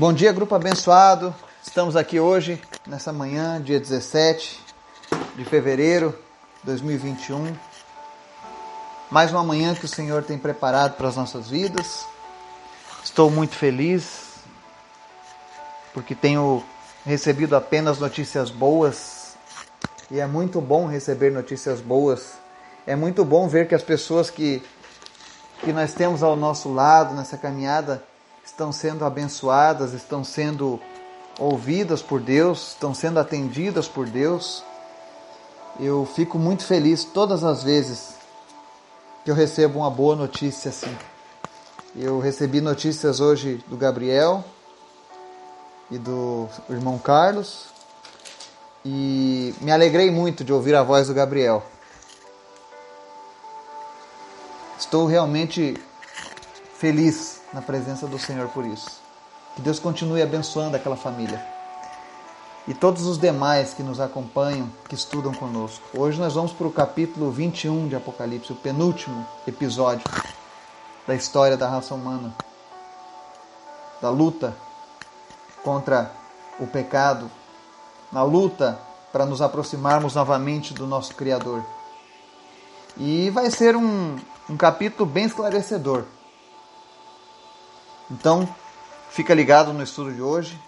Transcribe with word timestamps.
Bom 0.00 0.14
dia, 0.14 0.32
grupo 0.32 0.54
abençoado. 0.54 1.34
Estamos 1.62 1.94
aqui 1.94 2.18
hoje, 2.18 2.58
nessa 2.86 3.12
manhã, 3.12 3.60
dia 3.60 3.78
17 3.78 4.58
de 5.36 5.44
fevereiro 5.44 6.18
de 6.60 6.70
2021. 6.70 7.54
Mais 9.10 9.30
uma 9.30 9.44
manhã 9.44 9.74
que 9.74 9.84
o 9.84 9.88
Senhor 9.88 10.22
tem 10.22 10.38
preparado 10.38 10.96
para 10.96 11.06
as 11.06 11.16
nossas 11.16 11.50
vidas. 11.50 12.06
Estou 13.04 13.30
muito 13.30 13.54
feliz 13.54 14.36
porque 15.92 16.14
tenho 16.14 16.64
recebido 17.04 17.54
apenas 17.54 17.98
notícias 17.98 18.48
boas 18.50 19.34
e 20.10 20.18
é 20.18 20.26
muito 20.26 20.62
bom 20.62 20.86
receber 20.86 21.30
notícias 21.30 21.78
boas. 21.78 22.38
É 22.86 22.96
muito 22.96 23.22
bom 23.22 23.46
ver 23.48 23.68
que 23.68 23.74
as 23.74 23.82
pessoas 23.82 24.30
que, 24.30 24.62
que 25.60 25.74
nós 25.74 25.92
temos 25.92 26.22
ao 26.22 26.36
nosso 26.36 26.72
lado 26.72 27.14
nessa 27.14 27.36
caminhada 27.36 28.02
estão 28.50 28.72
sendo 28.72 29.04
abençoadas, 29.04 29.92
estão 29.92 30.24
sendo 30.24 30.80
ouvidas 31.38 32.02
por 32.02 32.20
Deus, 32.20 32.72
estão 32.72 32.92
sendo 32.92 33.18
atendidas 33.18 33.88
por 33.88 34.08
Deus. 34.08 34.62
Eu 35.78 36.04
fico 36.04 36.38
muito 36.38 36.64
feliz 36.64 37.04
todas 37.04 37.44
as 37.44 37.62
vezes 37.62 38.14
que 39.24 39.30
eu 39.30 39.34
recebo 39.34 39.78
uma 39.78 39.90
boa 39.90 40.16
notícia 40.16 40.68
assim. 40.68 40.94
Eu 41.96 42.18
recebi 42.18 42.60
notícias 42.60 43.20
hoje 43.20 43.64
do 43.68 43.76
Gabriel 43.76 44.44
e 45.90 45.96
do 45.96 46.48
irmão 46.68 46.98
Carlos 46.98 47.68
e 48.84 49.54
me 49.60 49.70
alegrei 49.70 50.10
muito 50.10 50.42
de 50.44 50.52
ouvir 50.52 50.74
a 50.74 50.82
voz 50.82 51.06
do 51.06 51.14
Gabriel. 51.14 51.62
Estou 54.78 55.06
realmente 55.06 55.76
feliz 56.78 57.39
na 57.52 57.60
presença 57.60 58.06
do 58.06 58.18
Senhor 58.18 58.48
por 58.48 58.64
isso. 58.64 59.00
Que 59.54 59.62
Deus 59.62 59.78
continue 59.78 60.22
abençoando 60.22 60.76
aquela 60.76 60.96
família. 60.96 61.44
E 62.68 62.74
todos 62.74 63.06
os 63.06 63.18
demais 63.18 63.74
que 63.74 63.82
nos 63.82 63.98
acompanham, 64.00 64.70
que 64.88 64.94
estudam 64.94 65.32
conosco. 65.34 65.82
Hoje 65.98 66.20
nós 66.20 66.34
vamos 66.34 66.52
para 66.52 66.66
o 66.66 66.72
capítulo 66.72 67.30
21 67.30 67.88
de 67.88 67.96
Apocalipse, 67.96 68.52
o 68.52 68.56
penúltimo 68.56 69.26
episódio 69.46 70.04
da 71.06 71.14
história 71.14 71.56
da 71.56 71.68
raça 71.68 71.94
humana. 71.94 72.32
Da 74.00 74.10
luta 74.10 74.54
contra 75.64 76.12
o 76.58 76.66
pecado, 76.66 77.30
na 78.12 78.22
luta 78.22 78.78
para 79.12 79.26
nos 79.26 79.42
aproximarmos 79.42 80.14
novamente 80.14 80.72
do 80.72 80.86
nosso 80.86 81.14
Criador. 81.14 81.64
E 82.96 83.30
vai 83.30 83.50
ser 83.50 83.74
um, 83.74 84.16
um 84.48 84.56
capítulo 84.56 85.08
bem 85.08 85.24
esclarecedor 85.24 86.04
então, 88.10 88.48
fica 89.10 89.34
ligado 89.34 89.72
no 89.72 89.82
estudo 89.82 90.12
de 90.12 90.20
hoje 90.22 90.58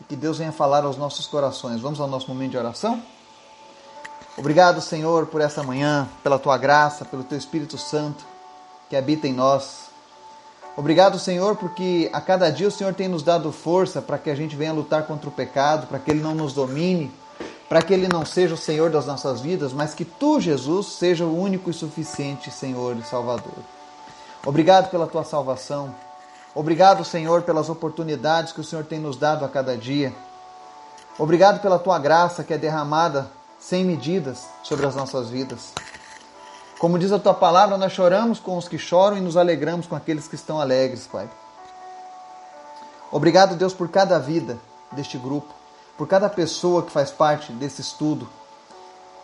e 0.00 0.04
que 0.04 0.16
Deus 0.16 0.38
venha 0.38 0.52
falar 0.52 0.84
aos 0.84 0.96
nossos 0.96 1.26
corações. 1.26 1.80
Vamos 1.80 2.00
ao 2.00 2.08
nosso 2.08 2.28
momento 2.28 2.52
de 2.52 2.58
oração? 2.58 3.02
Obrigado, 4.36 4.80
Senhor, 4.80 5.26
por 5.26 5.40
essa 5.40 5.62
manhã, 5.62 6.08
pela 6.22 6.38
tua 6.38 6.56
graça, 6.56 7.04
pelo 7.04 7.24
teu 7.24 7.36
Espírito 7.36 7.76
Santo 7.76 8.24
que 8.88 8.96
habita 8.96 9.26
em 9.28 9.32
nós. 9.32 9.88
Obrigado, 10.76 11.18
Senhor, 11.18 11.56
porque 11.56 12.08
a 12.12 12.20
cada 12.20 12.50
dia 12.50 12.68
o 12.68 12.70
Senhor 12.70 12.94
tem 12.94 13.08
nos 13.08 13.22
dado 13.22 13.50
força 13.52 14.00
para 14.00 14.16
que 14.16 14.30
a 14.30 14.34
gente 14.34 14.56
venha 14.56 14.72
lutar 14.72 15.06
contra 15.06 15.28
o 15.28 15.32
pecado, 15.32 15.86
para 15.88 15.98
que 15.98 16.10
ele 16.10 16.20
não 16.20 16.34
nos 16.34 16.52
domine, 16.52 17.12
para 17.68 17.82
que 17.82 17.92
ele 17.92 18.08
não 18.08 18.24
seja 18.24 18.54
o 18.54 18.58
Senhor 18.58 18.90
das 18.90 19.04
nossas 19.04 19.40
vidas, 19.40 19.72
mas 19.72 19.92
que 19.92 20.04
tu, 20.04 20.40
Jesus, 20.40 20.86
seja 20.86 21.24
o 21.24 21.36
único 21.36 21.68
e 21.68 21.74
suficiente 21.74 22.50
Senhor 22.50 22.96
e 22.96 23.02
Salvador. 23.02 23.58
Obrigado 24.46 24.88
pela 24.88 25.06
tua 25.06 25.24
salvação. 25.24 25.94
Obrigado, 26.54 27.04
Senhor, 27.04 27.42
pelas 27.42 27.68
oportunidades 27.68 28.52
que 28.52 28.60
o 28.60 28.64
Senhor 28.64 28.84
tem 28.84 28.98
nos 28.98 29.16
dado 29.16 29.44
a 29.44 29.48
cada 29.48 29.76
dia. 29.76 30.14
Obrigado 31.18 31.60
pela 31.60 31.78
tua 31.78 31.98
graça 31.98 32.42
que 32.42 32.54
é 32.54 32.58
derramada 32.58 33.30
sem 33.58 33.84
medidas 33.84 34.46
sobre 34.62 34.86
as 34.86 34.94
nossas 34.94 35.28
vidas. 35.28 35.72
Como 36.78 36.98
diz 36.98 37.10
a 37.10 37.18
tua 37.18 37.34
palavra, 37.34 37.76
nós 37.76 37.92
choramos 37.92 38.38
com 38.38 38.56
os 38.56 38.68
que 38.68 38.78
choram 38.78 39.18
e 39.18 39.20
nos 39.20 39.36
alegramos 39.36 39.86
com 39.86 39.96
aqueles 39.96 40.28
que 40.28 40.36
estão 40.36 40.60
alegres, 40.60 41.06
Pai. 41.06 41.28
Obrigado, 43.10 43.56
Deus, 43.56 43.74
por 43.74 43.88
cada 43.88 44.18
vida 44.18 44.58
deste 44.92 45.18
grupo, 45.18 45.52
por 45.96 46.06
cada 46.06 46.28
pessoa 46.28 46.82
que 46.82 46.92
faz 46.92 47.10
parte 47.10 47.50
desse 47.52 47.80
estudo, 47.80 48.28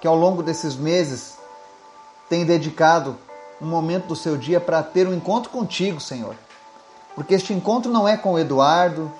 que 0.00 0.06
ao 0.06 0.16
longo 0.16 0.42
desses 0.42 0.74
meses 0.74 1.38
tem 2.28 2.44
dedicado 2.44 3.16
um 3.60 3.66
momento 3.66 4.08
do 4.08 4.16
seu 4.16 4.36
dia 4.36 4.60
para 4.60 4.82
ter 4.82 5.06
um 5.06 5.14
encontro 5.14 5.50
contigo, 5.50 6.00
Senhor. 6.00 6.34
Porque 7.14 7.34
este 7.34 7.52
encontro 7.52 7.90
não 7.90 8.08
é 8.08 8.16
com 8.16 8.32
o 8.32 8.38
Eduardo, 8.38 9.10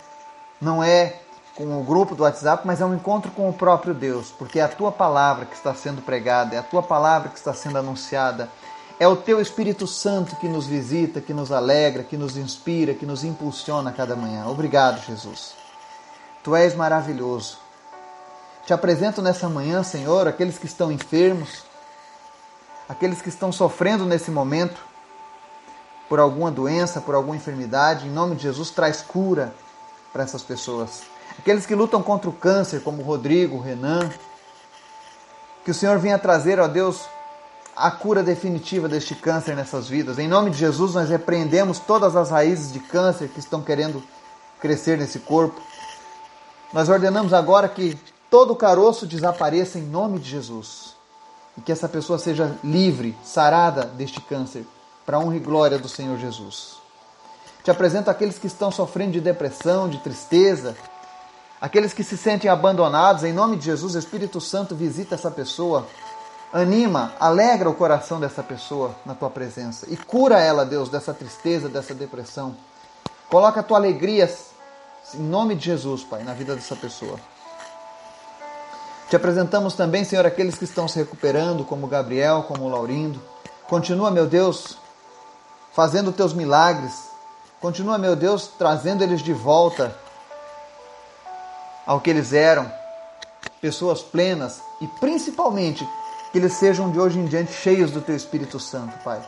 não 0.60 0.82
é 0.82 1.20
com 1.54 1.80
o 1.80 1.84
grupo 1.84 2.14
do 2.14 2.24
WhatsApp, 2.24 2.66
mas 2.66 2.80
é 2.80 2.84
um 2.84 2.94
encontro 2.94 3.30
com 3.30 3.48
o 3.48 3.52
próprio 3.52 3.94
Deus, 3.94 4.32
porque 4.36 4.58
é 4.58 4.62
a 4.62 4.68
tua 4.68 4.90
palavra 4.90 5.46
que 5.46 5.54
está 5.54 5.72
sendo 5.74 6.02
pregada, 6.02 6.56
é 6.56 6.58
a 6.58 6.62
tua 6.62 6.82
palavra 6.82 7.28
que 7.28 7.38
está 7.38 7.54
sendo 7.54 7.78
anunciada, 7.78 8.48
é 8.98 9.06
o 9.06 9.16
teu 9.16 9.40
Espírito 9.40 9.86
Santo 9.86 10.36
que 10.36 10.48
nos 10.48 10.66
visita, 10.66 11.20
que 11.20 11.32
nos 11.32 11.52
alegra, 11.52 12.02
que 12.02 12.16
nos 12.16 12.36
inspira, 12.36 12.94
que 12.94 13.06
nos 13.06 13.22
impulsiona 13.22 13.92
cada 13.92 14.16
manhã. 14.16 14.46
Obrigado, 14.46 15.04
Jesus. 15.04 15.54
Tu 16.42 16.54
és 16.56 16.74
maravilhoso. 16.74 17.58
Te 18.66 18.72
apresento 18.72 19.20
nessa 19.20 19.48
manhã, 19.48 19.82
Senhor, 19.82 20.26
aqueles 20.26 20.58
que 20.58 20.66
estão 20.66 20.90
enfermos, 20.90 21.64
aqueles 22.88 23.20
que 23.20 23.28
estão 23.28 23.52
sofrendo 23.52 24.04
nesse 24.04 24.30
momento 24.30 24.80
por 26.14 26.20
alguma 26.20 26.48
doença, 26.48 27.00
por 27.00 27.16
alguma 27.16 27.34
enfermidade, 27.34 28.06
em 28.06 28.10
nome 28.10 28.36
de 28.36 28.44
Jesus, 28.44 28.70
traz 28.70 29.02
cura 29.02 29.52
para 30.12 30.22
essas 30.22 30.44
pessoas. 30.44 31.02
Aqueles 31.36 31.66
que 31.66 31.74
lutam 31.74 32.00
contra 32.04 32.30
o 32.30 32.32
câncer, 32.32 32.84
como 32.84 33.02
Rodrigo, 33.02 33.58
Renan, 33.58 34.08
que 35.64 35.72
o 35.72 35.74
Senhor 35.74 35.98
venha 35.98 36.16
trazer, 36.16 36.60
ó 36.60 36.68
Deus, 36.68 37.00
a 37.74 37.90
cura 37.90 38.22
definitiva 38.22 38.88
deste 38.88 39.16
câncer 39.16 39.56
nessas 39.56 39.88
vidas. 39.88 40.16
Em 40.16 40.28
nome 40.28 40.50
de 40.50 40.56
Jesus, 40.56 40.94
nós 40.94 41.08
repreendemos 41.08 41.80
todas 41.80 42.14
as 42.14 42.30
raízes 42.30 42.72
de 42.72 42.78
câncer 42.78 43.28
que 43.28 43.40
estão 43.40 43.60
querendo 43.60 44.00
crescer 44.60 44.96
nesse 44.96 45.18
corpo. 45.18 45.60
Nós 46.72 46.88
ordenamos 46.88 47.32
agora 47.32 47.68
que 47.68 47.98
todo 48.30 48.54
caroço 48.54 49.04
desapareça 49.04 49.80
em 49.80 49.82
nome 49.82 50.20
de 50.20 50.30
Jesus 50.30 50.94
e 51.58 51.60
que 51.60 51.72
essa 51.72 51.88
pessoa 51.88 52.20
seja 52.20 52.56
livre, 52.62 53.18
sarada 53.24 53.84
deste 53.84 54.20
câncer 54.20 54.64
para 55.04 55.16
a 55.16 55.20
honra 55.20 55.36
e 55.36 55.40
glória 55.40 55.78
do 55.78 55.88
Senhor 55.88 56.18
Jesus. 56.18 56.76
Te 57.62 57.70
apresento 57.70 58.10
aqueles 58.10 58.38
que 58.38 58.46
estão 58.46 58.70
sofrendo 58.70 59.12
de 59.12 59.20
depressão, 59.20 59.88
de 59.88 59.98
tristeza, 59.98 60.76
aqueles 61.60 61.94
que 61.94 62.04
se 62.04 62.16
sentem 62.16 62.50
abandonados. 62.50 63.24
Em 63.24 63.32
nome 63.32 63.56
de 63.56 63.64
Jesus, 63.64 63.94
Espírito 63.94 64.40
Santo 64.40 64.74
visita 64.74 65.14
essa 65.14 65.30
pessoa, 65.30 65.86
anima, 66.52 67.14
alegra 67.18 67.70
o 67.70 67.74
coração 67.74 68.20
dessa 68.20 68.42
pessoa 68.42 68.94
na 69.06 69.14
tua 69.14 69.30
presença 69.30 69.86
e 69.88 69.96
cura 69.96 70.40
ela, 70.40 70.64
Deus, 70.64 70.88
dessa 70.88 71.14
tristeza, 71.14 71.68
dessa 71.68 71.94
depressão. 71.94 72.54
Coloca 73.30 73.60
a 73.60 73.62
tua 73.62 73.78
alegria, 73.78 74.30
em 75.14 75.22
nome 75.22 75.54
de 75.54 75.64
Jesus, 75.64 76.04
Pai, 76.04 76.22
na 76.22 76.34
vida 76.34 76.54
dessa 76.54 76.76
pessoa. 76.76 77.18
Te 79.08 79.16
apresentamos 79.16 79.74
também, 79.74 80.04
Senhor, 80.04 80.26
aqueles 80.26 80.56
que 80.56 80.64
estão 80.64 80.86
se 80.86 80.98
recuperando, 80.98 81.64
como 81.64 81.86
Gabriel, 81.86 82.44
como 82.48 82.68
Laurindo. 82.68 83.20
Continua, 83.68 84.10
meu 84.10 84.26
Deus, 84.26 84.78
fazendo 85.74 86.12
teus 86.12 86.32
milagres. 86.32 87.10
Continua, 87.60 87.98
meu 87.98 88.14
Deus, 88.14 88.46
trazendo 88.58 89.02
eles 89.02 89.20
de 89.20 89.32
volta 89.32 89.94
ao 91.86 92.00
que 92.00 92.08
eles 92.08 92.32
eram, 92.32 92.70
pessoas 93.60 94.00
plenas 94.02 94.62
e 94.80 94.86
principalmente 94.86 95.86
que 96.32 96.38
eles 96.38 96.54
sejam 96.54 96.90
de 96.90 96.98
hoje 96.98 97.18
em 97.18 97.26
diante 97.26 97.52
cheios 97.52 97.90
do 97.90 98.00
teu 98.00 98.14
Espírito 98.14 98.58
Santo, 98.60 98.96
Pai. 99.02 99.20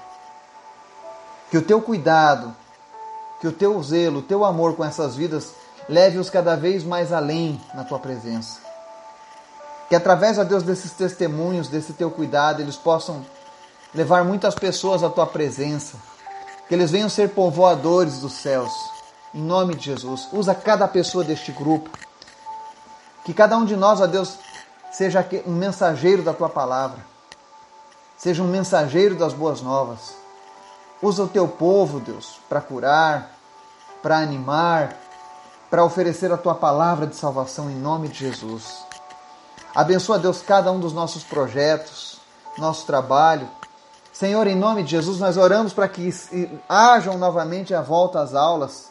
Que 1.50 1.58
o 1.58 1.62
teu 1.62 1.80
cuidado, 1.80 2.54
que 3.40 3.46
o 3.46 3.52
teu 3.52 3.80
zelo, 3.82 4.20
o 4.20 4.22
teu 4.22 4.44
amor 4.44 4.74
com 4.74 4.84
essas 4.84 5.14
vidas 5.14 5.52
leve-os 5.88 6.28
cada 6.30 6.56
vez 6.56 6.82
mais 6.82 7.12
além 7.12 7.60
na 7.74 7.84
tua 7.84 7.98
presença. 7.98 8.60
Que 9.88 9.94
através, 9.94 10.36
ó 10.38 10.44
Deus, 10.44 10.64
desses 10.64 10.90
testemunhos, 10.92 11.68
desse 11.68 11.92
teu 11.92 12.10
cuidado, 12.10 12.60
eles 12.60 12.76
possam 12.76 13.24
levar 13.94 14.24
muitas 14.24 14.54
pessoas 14.54 15.04
à 15.04 15.08
tua 15.08 15.26
presença 15.26 15.96
que 16.68 16.74
eles 16.74 16.90
venham 16.90 17.08
ser 17.08 17.30
povoadores 17.30 18.20
dos 18.20 18.32
céus. 18.32 18.72
Em 19.34 19.40
nome 19.40 19.74
de 19.74 19.84
Jesus. 19.84 20.28
Usa 20.32 20.54
cada 20.54 20.88
pessoa 20.88 21.22
deste 21.22 21.52
grupo. 21.52 21.90
Que 23.24 23.34
cada 23.34 23.56
um 23.56 23.64
de 23.64 23.76
nós, 23.76 24.00
ó 24.00 24.06
Deus, 24.06 24.38
seja 24.90 25.26
um 25.46 25.52
mensageiro 25.52 26.22
da 26.22 26.32
tua 26.32 26.48
palavra. 26.48 26.98
Seja 28.16 28.42
um 28.42 28.48
mensageiro 28.48 29.14
das 29.14 29.32
boas 29.32 29.60
novas. 29.60 30.14
Usa 31.02 31.24
o 31.24 31.28
teu 31.28 31.46
povo, 31.46 32.00
Deus, 32.00 32.40
para 32.48 32.60
curar, 32.60 33.32
para 34.02 34.16
animar, 34.18 34.96
para 35.68 35.84
oferecer 35.84 36.32
a 36.32 36.38
tua 36.38 36.54
palavra 36.54 37.06
de 37.06 37.16
salvação 37.16 37.70
em 37.70 37.74
nome 37.74 38.08
de 38.08 38.20
Jesus. 38.20 38.84
Abençoa, 39.74 40.18
Deus, 40.18 40.40
cada 40.40 40.72
um 40.72 40.80
dos 40.80 40.94
nossos 40.94 41.22
projetos, 41.22 42.18
nosso 42.56 42.86
trabalho, 42.86 43.46
Senhor, 44.18 44.46
em 44.46 44.56
nome 44.56 44.82
de 44.82 44.92
Jesus, 44.92 45.20
nós 45.20 45.36
oramos 45.36 45.74
para 45.74 45.86
que 45.86 46.10
hajam 46.66 47.18
novamente 47.18 47.74
a 47.74 47.82
volta 47.82 48.18
às 48.18 48.34
aulas, 48.34 48.90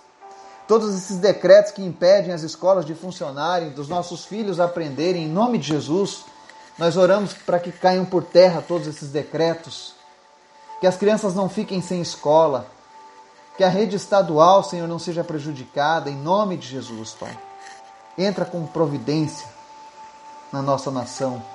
todos 0.68 0.94
esses 0.94 1.18
decretos 1.18 1.72
que 1.72 1.84
impedem 1.84 2.32
as 2.32 2.44
escolas 2.44 2.86
de 2.86 2.94
funcionarem, 2.94 3.72
dos 3.72 3.88
nossos 3.88 4.24
filhos 4.24 4.60
aprenderem, 4.60 5.24
em 5.24 5.28
nome 5.28 5.58
de 5.58 5.70
Jesus, 5.70 6.26
nós 6.78 6.96
oramos 6.96 7.34
para 7.34 7.58
que 7.58 7.72
caiam 7.72 8.06
por 8.06 8.24
terra 8.24 8.62
todos 8.62 8.86
esses 8.86 9.10
decretos, 9.10 9.96
que 10.80 10.86
as 10.86 10.96
crianças 10.96 11.34
não 11.34 11.50
fiquem 11.50 11.82
sem 11.82 12.02
escola, 12.02 12.68
que 13.58 13.64
a 13.64 13.70
rede 13.70 13.96
estadual, 13.96 14.64
Senhor, 14.64 14.88
não 14.88 15.00
seja 15.00 15.24
prejudicada, 15.24 16.08
em 16.08 16.16
nome 16.16 16.56
de 16.56 16.68
Jesus, 16.68 17.14
Pai. 17.20 17.36
Entra 18.16 18.46
com 18.46 18.64
providência 18.68 19.48
na 20.54 20.62
nossa 20.62 20.92
nação. 20.92 21.55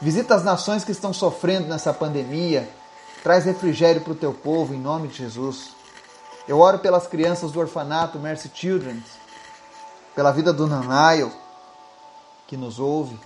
Visita 0.00 0.34
as 0.34 0.44
nações 0.44 0.84
que 0.84 0.92
estão 0.92 1.12
sofrendo 1.12 1.66
nessa 1.66 1.92
pandemia. 1.92 2.68
Traz 3.22 3.44
refrigério 3.44 4.00
para 4.00 4.12
o 4.12 4.16
teu 4.16 4.32
povo, 4.32 4.72
em 4.72 4.80
nome 4.80 5.08
de 5.08 5.18
Jesus. 5.18 5.70
Eu 6.46 6.60
oro 6.60 6.78
pelas 6.78 7.06
crianças 7.06 7.52
do 7.52 7.60
orfanato 7.60 8.18
Mercy 8.18 8.50
Children, 8.54 9.02
pela 10.14 10.32
vida 10.32 10.52
do 10.52 10.66
Nanaio, 10.66 11.30
que 12.46 12.56
nos 12.56 12.78
ouve. 12.78 13.18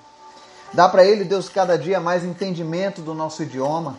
Dá 0.72 0.88
para 0.88 1.04
ele, 1.04 1.24
Deus, 1.24 1.48
cada 1.48 1.76
dia 1.78 2.00
mais 2.00 2.24
entendimento 2.24 3.02
do 3.02 3.14
nosso 3.14 3.42
idioma. 3.42 3.96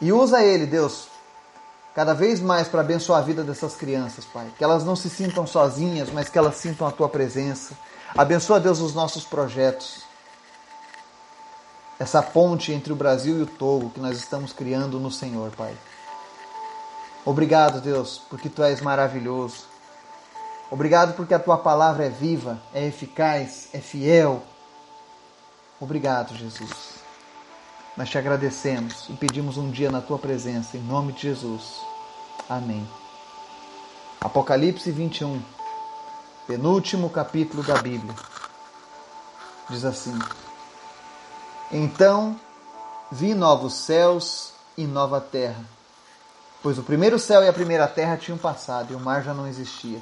E 0.00 0.12
usa 0.12 0.44
ele, 0.44 0.66
Deus, 0.66 1.08
cada 1.94 2.12
vez 2.12 2.38
mais 2.38 2.68
para 2.68 2.82
abençoar 2.82 3.20
a 3.20 3.24
vida 3.24 3.42
dessas 3.42 3.74
crianças, 3.74 4.24
Pai. 4.26 4.46
Que 4.56 4.62
elas 4.62 4.84
não 4.84 4.94
se 4.94 5.10
sintam 5.10 5.46
sozinhas, 5.46 6.10
mas 6.12 6.28
que 6.28 6.38
elas 6.38 6.56
sintam 6.56 6.86
a 6.86 6.92
tua 6.92 7.08
presença. 7.08 7.74
Abençoa, 8.14 8.60
Deus, 8.60 8.78
os 8.78 8.94
nossos 8.94 9.24
projetos. 9.24 10.05
Essa 11.98 12.22
ponte 12.22 12.72
entre 12.72 12.92
o 12.92 12.96
Brasil 12.96 13.38
e 13.38 13.42
o 13.42 13.46
Togo 13.46 13.90
que 13.90 14.00
nós 14.00 14.18
estamos 14.18 14.52
criando 14.52 15.00
no 15.00 15.10
Senhor, 15.10 15.50
Pai. 15.52 15.74
Obrigado, 17.24 17.80
Deus, 17.80 18.20
porque 18.28 18.48
tu 18.48 18.62
és 18.62 18.80
maravilhoso. 18.80 19.64
Obrigado 20.70 21.14
porque 21.14 21.32
a 21.32 21.38
tua 21.38 21.56
palavra 21.56 22.04
é 22.04 22.08
viva, 22.08 22.60
é 22.74 22.84
eficaz, 22.86 23.68
é 23.72 23.78
fiel. 23.78 24.42
Obrigado, 25.80 26.36
Jesus. 26.36 26.96
Nós 27.96 28.10
te 28.10 28.18
agradecemos 28.18 29.08
e 29.08 29.14
pedimos 29.14 29.56
um 29.56 29.70
dia 29.70 29.90
na 29.90 30.02
tua 30.02 30.18
presença, 30.18 30.76
em 30.76 30.82
nome 30.82 31.14
de 31.14 31.22
Jesus. 31.22 31.80
Amém. 32.48 32.86
Apocalipse 34.20 34.90
21, 34.90 35.40
penúltimo 36.46 37.08
capítulo 37.08 37.62
da 37.62 37.80
Bíblia. 37.80 38.14
Diz 39.70 39.84
assim: 39.84 40.18
Então 41.70 42.38
vi 43.10 43.34
novos 43.34 43.74
céus 43.74 44.52
e 44.76 44.86
nova 44.86 45.20
terra 45.20 45.76
pois 46.66 46.78
o 46.78 46.82
primeiro 46.82 47.16
céu 47.16 47.44
e 47.44 47.48
a 47.48 47.52
primeira 47.52 47.86
terra 47.86 48.16
tinham 48.16 48.36
passado 48.36 48.92
e 48.92 48.96
o 48.96 48.98
mar 48.98 49.22
já 49.22 49.32
não 49.32 49.46
existia. 49.46 50.00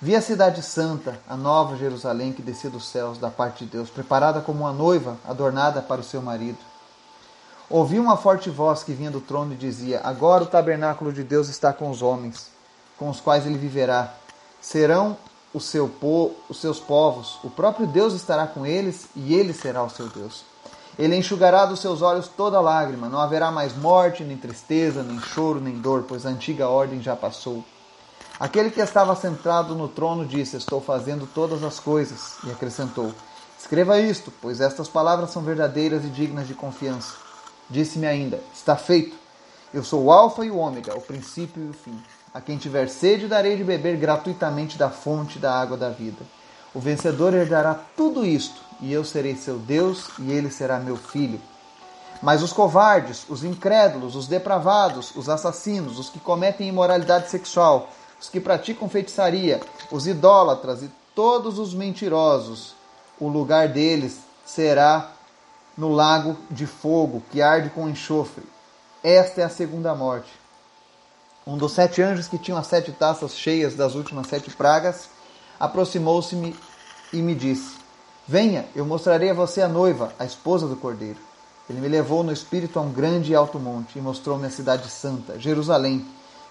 Vi 0.00 0.14
a 0.14 0.22
cidade 0.22 0.62
santa, 0.62 1.20
a 1.28 1.36
nova 1.36 1.76
Jerusalém 1.76 2.32
que 2.32 2.40
descia 2.40 2.70
dos 2.70 2.86
céus 2.86 3.18
da 3.18 3.30
parte 3.30 3.64
de 3.64 3.72
Deus, 3.72 3.90
preparada 3.90 4.40
como 4.40 4.60
uma 4.60 4.72
noiva 4.72 5.16
adornada 5.26 5.82
para 5.82 6.00
o 6.00 6.04
seu 6.04 6.22
marido. 6.22 6.58
Ouvi 7.68 7.98
uma 7.98 8.16
forte 8.16 8.48
voz 8.48 8.84
que 8.84 8.92
vinha 8.92 9.10
do 9.10 9.20
trono 9.20 9.54
e 9.54 9.56
dizia: 9.56 10.00
Agora 10.04 10.44
o 10.44 10.46
tabernáculo 10.46 11.12
de 11.12 11.24
Deus 11.24 11.48
está 11.48 11.72
com 11.72 11.90
os 11.90 12.00
homens, 12.00 12.48
com 12.96 13.10
os 13.10 13.20
quais 13.20 13.44
ele 13.44 13.58
viverá. 13.58 14.14
Serão 14.60 15.16
o 15.52 15.58
seu 15.58 15.88
po 15.88 16.30
os 16.48 16.60
seus 16.60 16.78
povos, 16.78 17.40
o 17.42 17.50
próprio 17.50 17.88
Deus 17.88 18.14
estará 18.14 18.46
com 18.46 18.64
eles 18.64 19.08
e 19.16 19.34
ele 19.34 19.52
será 19.52 19.82
o 19.82 19.90
seu 19.90 20.06
Deus. 20.06 20.44
Ele 20.98 21.14
enxugará 21.14 21.64
dos 21.64 21.78
seus 21.78 22.02
olhos 22.02 22.26
toda 22.26 22.60
lágrima, 22.60 23.08
não 23.08 23.20
haverá 23.20 23.52
mais 23.52 23.76
morte, 23.76 24.24
nem 24.24 24.36
tristeza, 24.36 25.00
nem 25.00 25.20
choro, 25.20 25.60
nem 25.60 25.78
dor, 25.78 26.04
pois 26.08 26.26
a 26.26 26.30
antiga 26.30 26.68
ordem 26.68 27.00
já 27.00 27.14
passou. 27.14 27.64
Aquele 28.40 28.68
que 28.68 28.80
estava 28.80 29.14
sentado 29.14 29.76
no 29.76 29.86
trono 29.86 30.26
disse: 30.26 30.56
Estou 30.56 30.80
fazendo 30.80 31.24
todas 31.32 31.62
as 31.62 31.78
coisas, 31.78 32.36
e 32.42 32.50
acrescentou: 32.50 33.14
Escreva 33.56 34.00
isto, 34.00 34.32
pois 34.42 34.60
estas 34.60 34.88
palavras 34.88 35.30
são 35.30 35.40
verdadeiras 35.42 36.04
e 36.04 36.08
dignas 36.08 36.48
de 36.48 36.54
confiança. 36.54 37.14
Disse-me 37.70 38.06
ainda: 38.06 38.40
Está 38.52 38.74
feito. 38.74 39.16
Eu 39.72 39.84
sou 39.84 40.04
o 40.04 40.10
Alfa 40.10 40.44
e 40.44 40.50
o 40.50 40.56
Ômega, 40.56 40.96
o 40.96 41.00
princípio 41.00 41.64
e 41.64 41.70
o 41.70 41.74
fim. 41.74 41.96
A 42.34 42.40
quem 42.40 42.58
tiver 42.58 42.88
sede, 42.88 43.28
darei 43.28 43.56
de 43.56 43.62
beber 43.62 43.96
gratuitamente 43.98 44.76
da 44.76 44.90
fonte 44.90 45.38
da 45.38 45.60
água 45.60 45.76
da 45.76 45.90
vida. 45.90 46.24
O 46.74 46.80
vencedor 46.80 47.34
herdará 47.34 47.78
tudo 47.96 48.24
isto 48.24 48.67
e 48.80 48.92
eu 48.92 49.04
serei 49.04 49.36
seu 49.36 49.58
Deus, 49.58 50.08
e 50.18 50.30
ele 50.30 50.50
será 50.50 50.78
meu 50.78 50.96
filho. 50.96 51.40
Mas 52.22 52.42
os 52.42 52.52
covardes, 52.52 53.24
os 53.28 53.44
incrédulos, 53.44 54.16
os 54.16 54.26
depravados, 54.26 55.14
os 55.14 55.28
assassinos, 55.28 55.98
os 55.98 56.10
que 56.10 56.18
cometem 56.18 56.68
imoralidade 56.68 57.30
sexual, 57.30 57.88
os 58.20 58.28
que 58.28 58.40
praticam 58.40 58.88
feitiçaria, 58.88 59.60
os 59.90 60.06
idólatras 60.06 60.82
e 60.82 60.90
todos 61.14 61.58
os 61.58 61.72
mentirosos, 61.72 62.74
o 63.20 63.28
lugar 63.28 63.68
deles 63.68 64.18
será 64.44 65.12
no 65.76 65.92
lago 65.92 66.36
de 66.50 66.66
fogo 66.66 67.22
que 67.30 67.40
arde 67.40 67.70
com 67.70 67.88
enxofre. 67.88 68.44
Esta 69.02 69.42
é 69.42 69.44
a 69.44 69.48
segunda 69.48 69.94
morte. 69.94 70.30
Um 71.46 71.56
dos 71.56 71.72
sete 71.72 72.02
anjos 72.02 72.26
que 72.26 72.36
tinham 72.36 72.58
as 72.58 72.66
sete 72.66 72.90
taças 72.92 73.36
cheias 73.36 73.74
das 73.74 73.94
últimas 73.94 74.26
sete 74.26 74.50
pragas 74.50 75.08
aproximou-se-me 75.58 76.54
e 77.12 77.22
me 77.22 77.34
disse: 77.34 77.76
Venha, 78.28 78.66
eu 78.76 78.84
mostrarei 78.84 79.30
a 79.30 79.34
você 79.34 79.62
a 79.62 79.68
noiva, 79.68 80.12
a 80.18 80.24
esposa 80.26 80.68
do 80.68 80.76
cordeiro. 80.76 81.18
Ele 81.68 81.80
me 81.80 81.88
levou 81.88 82.22
no 82.22 82.30
espírito 82.30 82.78
a 82.78 82.82
um 82.82 82.92
grande 82.92 83.32
e 83.32 83.34
alto 83.34 83.58
monte 83.58 83.98
e 83.98 84.02
mostrou-me 84.02 84.46
a 84.46 84.50
cidade 84.50 84.90
santa, 84.90 85.40
Jerusalém, 85.40 86.06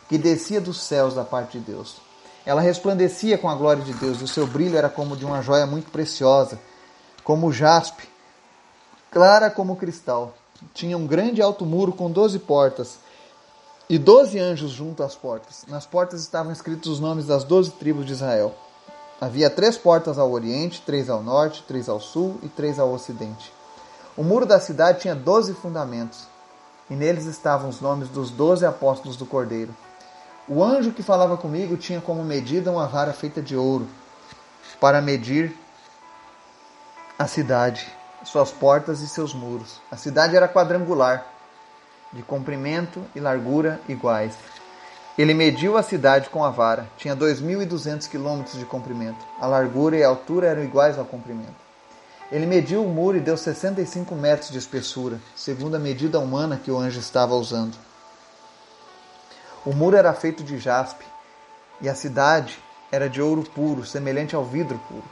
que 0.09 0.17
descia 0.17 0.59
dos 0.59 0.81
céus 0.81 1.13
da 1.13 1.23
parte 1.23 1.59
de 1.59 1.65
Deus. 1.71 1.97
Ela 2.43 2.61
resplandecia 2.61 3.37
com 3.37 3.47
a 3.47 3.53
glória 3.53 3.83
de 3.83 3.93
Deus 3.93 4.21
e 4.21 4.23
o 4.23 4.27
seu 4.27 4.47
brilho 4.47 4.75
era 4.75 4.89
como 4.89 5.15
de 5.15 5.23
uma 5.23 5.43
joia 5.43 5.67
muito 5.67 5.91
preciosa, 5.91 6.59
como 7.23 7.53
jaspe, 7.53 8.09
clara 9.11 9.51
como 9.51 9.75
cristal. 9.75 10.33
Tinha 10.73 10.97
um 10.97 11.05
grande 11.05 11.43
alto 11.43 11.63
muro 11.63 11.93
com 11.93 12.09
doze 12.09 12.39
portas 12.39 12.97
e 13.87 13.99
doze 13.99 14.39
anjos 14.39 14.71
junto 14.71 15.03
às 15.03 15.13
portas. 15.13 15.63
Nas 15.67 15.85
portas 15.85 16.21
estavam 16.21 16.51
escritos 16.51 16.93
os 16.93 16.99
nomes 16.99 17.27
das 17.27 17.43
doze 17.43 17.69
tribos 17.69 18.03
de 18.03 18.13
Israel. 18.13 18.55
Havia 19.19 19.49
três 19.49 19.75
portas 19.75 20.19
ao 20.19 20.31
oriente, 20.31 20.81
três 20.85 21.09
ao 21.09 21.23
norte, 21.23 21.63
três 21.67 21.89
ao 21.89 21.99
sul 21.99 22.39
e 22.43 22.47
três 22.47 22.77
ao 22.77 22.91
ocidente. 22.91 23.51
O 24.15 24.23
muro 24.23 24.45
da 24.45 24.59
cidade 24.59 25.01
tinha 25.01 25.15
doze 25.15 25.53
fundamentos, 25.55 26.27
e 26.89 26.95
neles 26.95 27.25
estavam 27.25 27.69
os 27.69 27.81
nomes 27.81 28.09
dos 28.09 28.29
doze 28.29 28.65
apóstolos 28.65 29.17
do 29.17 29.25
Cordeiro. 29.25 29.75
O 30.47 30.63
anjo 30.63 30.91
que 30.91 31.01
falava 31.01 31.35
comigo 31.35 31.75
tinha 31.75 31.99
como 31.99 32.23
medida 32.23 32.71
uma 32.71 32.87
vara 32.87 33.11
feita 33.11 33.41
de 33.41 33.55
ouro, 33.55 33.87
para 34.79 35.01
medir 35.01 35.57
a 37.17 37.25
cidade, 37.25 37.91
suas 38.23 38.51
portas 38.51 39.01
e 39.01 39.07
seus 39.07 39.33
muros. 39.33 39.81
A 39.91 39.97
cidade 39.97 40.35
era 40.35 40.47
quadrangular, 40.47 41.25
de 42.13 42.21
comprimento 42.21 43.03
e 43.15 43.19
largura 43.19 43.81
iguais. 43.89 44.35
Ele 45.17 45.33
mediu 45.33 45.77
a 45.77 45.81
cidade 45.83 46.29
com 46.29 46.43
a 46.43 46.51
vara. 46.51 46.87
Tinha 46.95 47.15
2.200 47.15 48.07
quilômetros 48.07 48.57
de 48.59 48.65
comprimento. 48.65 49.25
A 49.39 49.47
largura 49.47 49.97
e 49.97 50.03
a 50.03 50.07
altura 50.07 50.47
eram 50.47 50.63
iguais 50.63 50.99
ao 50.99 51.05
comprimento. 51.05 51.67
Ele 52.31 52.45
mediu 52.45 52.83
o 52.83 52.89
muro 52.89 53.17
e 53.17 53.21
deu 53.21 53.35
65 53.35 54.13
metros 54.13 54.51
de 54.51 54.57
espessura, 54.57 55.19
segundo 55.35 55.75
a 55.75 55.79
medida 55.79 56.19
humana 56.19 56.59
que 56.61 56.69
o 56.69 56.77
anjo 56.77 56.99
estava 56.99 57.33
usando. 57.33 57.75
O 59.65 59.73
muro 59.73 59.95
era 59.95 60.13
feito 60.13 60.43
de 60.43 60.59
jaspe 60.59 61.05
e 61.81 61.89
a 61.89 61.95
cidade 61.95 62.59
era 62.91 63.09
de 63.09 63.21
ouro 63.21 63.43
puro, 63.43 63.85
semelhante 63.85 64.35
ao 64.35 64.43
vidro 64.43 64.79
puro. 64.87 65.03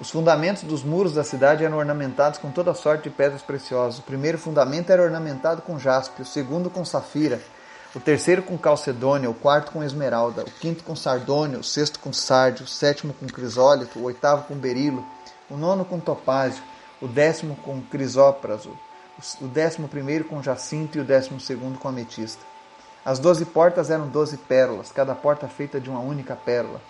Os 0.00 0.10
fundamentos 0.10 0.62
dos 0.62 0.82
muros 0.84 1.14
da 1.14 1.24
cidade 1.24 1.64
eram 1.64 1.78
ornamentados 1.78 2.38
com 2.38 2.50
toda 2.50 2.74
sorte 2.74 3.04
de 3.04 3.10
pedras 3.10 3.42
preciosas. 3.42 3.98
O 3.98 4.02
primeiro 4.02 4.38
fundamento 4.38 4.90
era 4.90 5.02
ornamentado 5.02 5.62
com 5.62 5.78
jaspe, 5.78 6.22
o 6.22 6.26
segundo 6.26 6.68
com 6.68 6.84
safira, 6.84 7.40
o 7.94 8.00
terceiro 8.00 8.42
com 8.42 8.56
calcedônia, 8.56 9.28
o 9.28 9.34
quarto 9.34 9.70
com 9.70 9.84
esmeralda, 9.84 10.42
o 10.42 10.50
quinto 10.50 10.82
com 10.82 10.96
sardônio, 10.96 11.60
o 11.60 11.64
sexto 11.64 11.98
com 11.98 12.12
sárdio, 12.12 12.64
o 12.64 12.68
sétimo 12.68 13.12
com 13.12 13.26
crisólito, 13.26 13.98
o 13.98 14.04
oitavo 14.04 14.44
com 14.44 14.54
berilo, 14.54 15.04
o 15.50 15.56
nono 15.56 15.84
com 15.84 16.00
topázio, 16.00 16.62
o 17.02 17.06
décimo 17.06 17.54
com 17.56 17.82
crisópraso, 17.82 18.70
o 19.42 19.46
décimo 19.46 19.88
primeiro 19.88 20.24
com 20.24 20.42
jacinto 20.42 20.96
e 20.96 21.00
o 21.02 21.04
décimo 21.04 21.38
segundo 21.38 21.78
com 21.78 21.88
ametista. 21.88 22.42
As 23.04 23.18
doze 23.18 23.44
portas 23.44 23.90
eram 23.90 24.08
doze 24.08 24.38
pérolas, 24.38 24.90
cada 24.90 25.14
porta 25.14 25.46
feita 25.46 25.78
de 25.78 25.90
uma 25.90 26.00
única 26.00 26.34
pérola. 26.34 26.80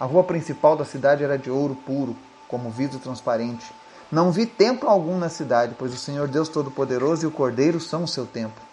A 0.00 0.04
rua 0.04 0.24
principal 0.24 0.76
da 0.76 0.84
cidade 0.84 1.22
era 1.22 1.38
de 1.38 1.50
ouro 1.50 1.76
puro, 1.76 2.16
como 2.48 2.70
vidro 2.70 2.98
transparente. 2.98 3.70
Não 4.10 4.32
vi 4.32 4.46
templo 4.46 4.88
algum 4.88 5.18
na 5.18 5.28
cidade, 5.28 5.76
pois 5.78 5.92
o 5.92 5.98
Senhor 5.98 6.26
Deus 6.26 6.48
Todo-Poderoso 6.48 7.24
e 7.24 7.28
o 7.28 7.30
Cordeiro 7.30 7.78
são 7.78 8.04
o 8.04 8.08
seu 8.08 8.26
templo. 8.26 8.67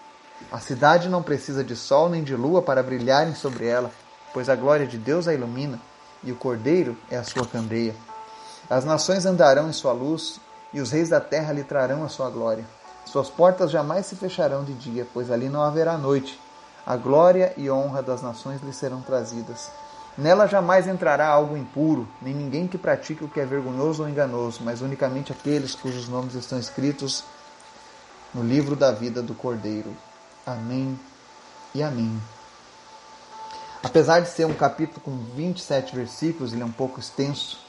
A 0.51 0.59
cidade 0.59 1.09
não 1.09 1.23
precisa 1.23 1.63
de 1.63 1.75
sol 1.75 2.09
nem 2.09 2.23
de 2.23 2.35
lua 2.35 2.61
para 2.61 2.83
brilharem 2.83 3.33
sobre 3.33 3.65
ela, 3.67 3.91
pois 4.33 4.47
a 4.47 4.55
glória 4.55 4.85
de 4.85 4.97
Deus 4.97 5.27
a 5.27 5.33
ilumina 5.33 5.79
e 6.23 6.31
o 6.31 6.35
Cordeiro 6.35 6.97
é 7.09 7.17
a 7.17 7.23
sua 7.23 7.45
candeia. 7.45 7.95
As 8.69 8.85
nações 8.85 9.25
andarão 9.25 9.69
em 9.69 9.73
sua 9.73 9.91
luz 9.91 10.39
e 10.73 10.79
os 10.81 10.91
reis 10.91 11.09
da 11.09 11.21
terra 11.21 11.53
lhe 11.53 11.63
trarão 11.63 12.03
a 12.03 12.09
sua 12.09 12.29
glória. 12.29 12.65
Suas 13.05 13.29
portas 13.29 13.71
jamais 13.71 14.05
se 14.07 14.15
fecharão 14.15 14.63
de 14.63 14.73
dia, 14.73 15.07
pois 15.13 15.29
ali 15.31 15.47
não 15.47 15.61
haverá 15.61 15.97
noite. 15.97 16.39
A 16.85 16.95
glória 16.95 17.53
e 17.57 17.69
honra 17.69 18.01
das 18.01 18.21
nações 18.21 18.61
lhe 18.61 18.73
serão 18.73 19.01
trazidas. 19.01 19.71
Nela 20.17 20.47
jamais 20.47 20.87
entrará 20.87 21.27
algo 21.27 21.57
impuro, 21.57 22.07
nem 22.21 22.33
ninguém 22.33 22.67
que 22.67 22.77
pratique 22.77 23.23
o 23.23 23.27
que 23.27 23.39
é 23.39 23.45
vergonhoso 23.45 24.03
ou 24.03 24.09
enganoso, 24.09 24.61
mas 24.63 24.81
unicamente 24.81 25.31
aqueles 25.31 25.75
cujos 25.75 26.07
nomes 26.07 26.35
estão 26.35 26.57
escritos 26.57 27.23
no 28.33 28.43
livro 28.43 28.75
da 28.75 28.91
vida 28.91 29.21
do 29.21 29.33
Cordeiro. 29.33 29.95
Amém 30.45 30.99
e 31.73 31.81
amém. 31.81 32.21
Apesar 33.81 34.19
de 34.19 34.29
ser 34.29 34.45
um 34.45 34.53
capítulo 34.53 35.01
com 35.01 35.17
27 35.35 35.95
versículos, 35.95 36.53
ele 36.53 36.61
é 36.61 36.65
um 36.65 36.71
pouco 36.71 36.99
extenso. 36.99 37.59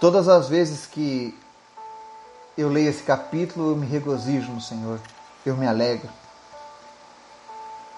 Todas 0.00 0.26
as 0.26 0.48
vezes 0.48 0.86
que 0.86 1.38
eu 2.56 2.70
leio 2.70 2.88
esse 2.88 3.02
capítulo, 3.02 3.72
eu 3.72 3.76
me 3.76 3.86
regozijo 3.86 4.50
no 4.50 4.60
Senhor, 4.60 4.98
eu 5.44 5.54
me 5.54 5.66
alegro. 5.66 6.08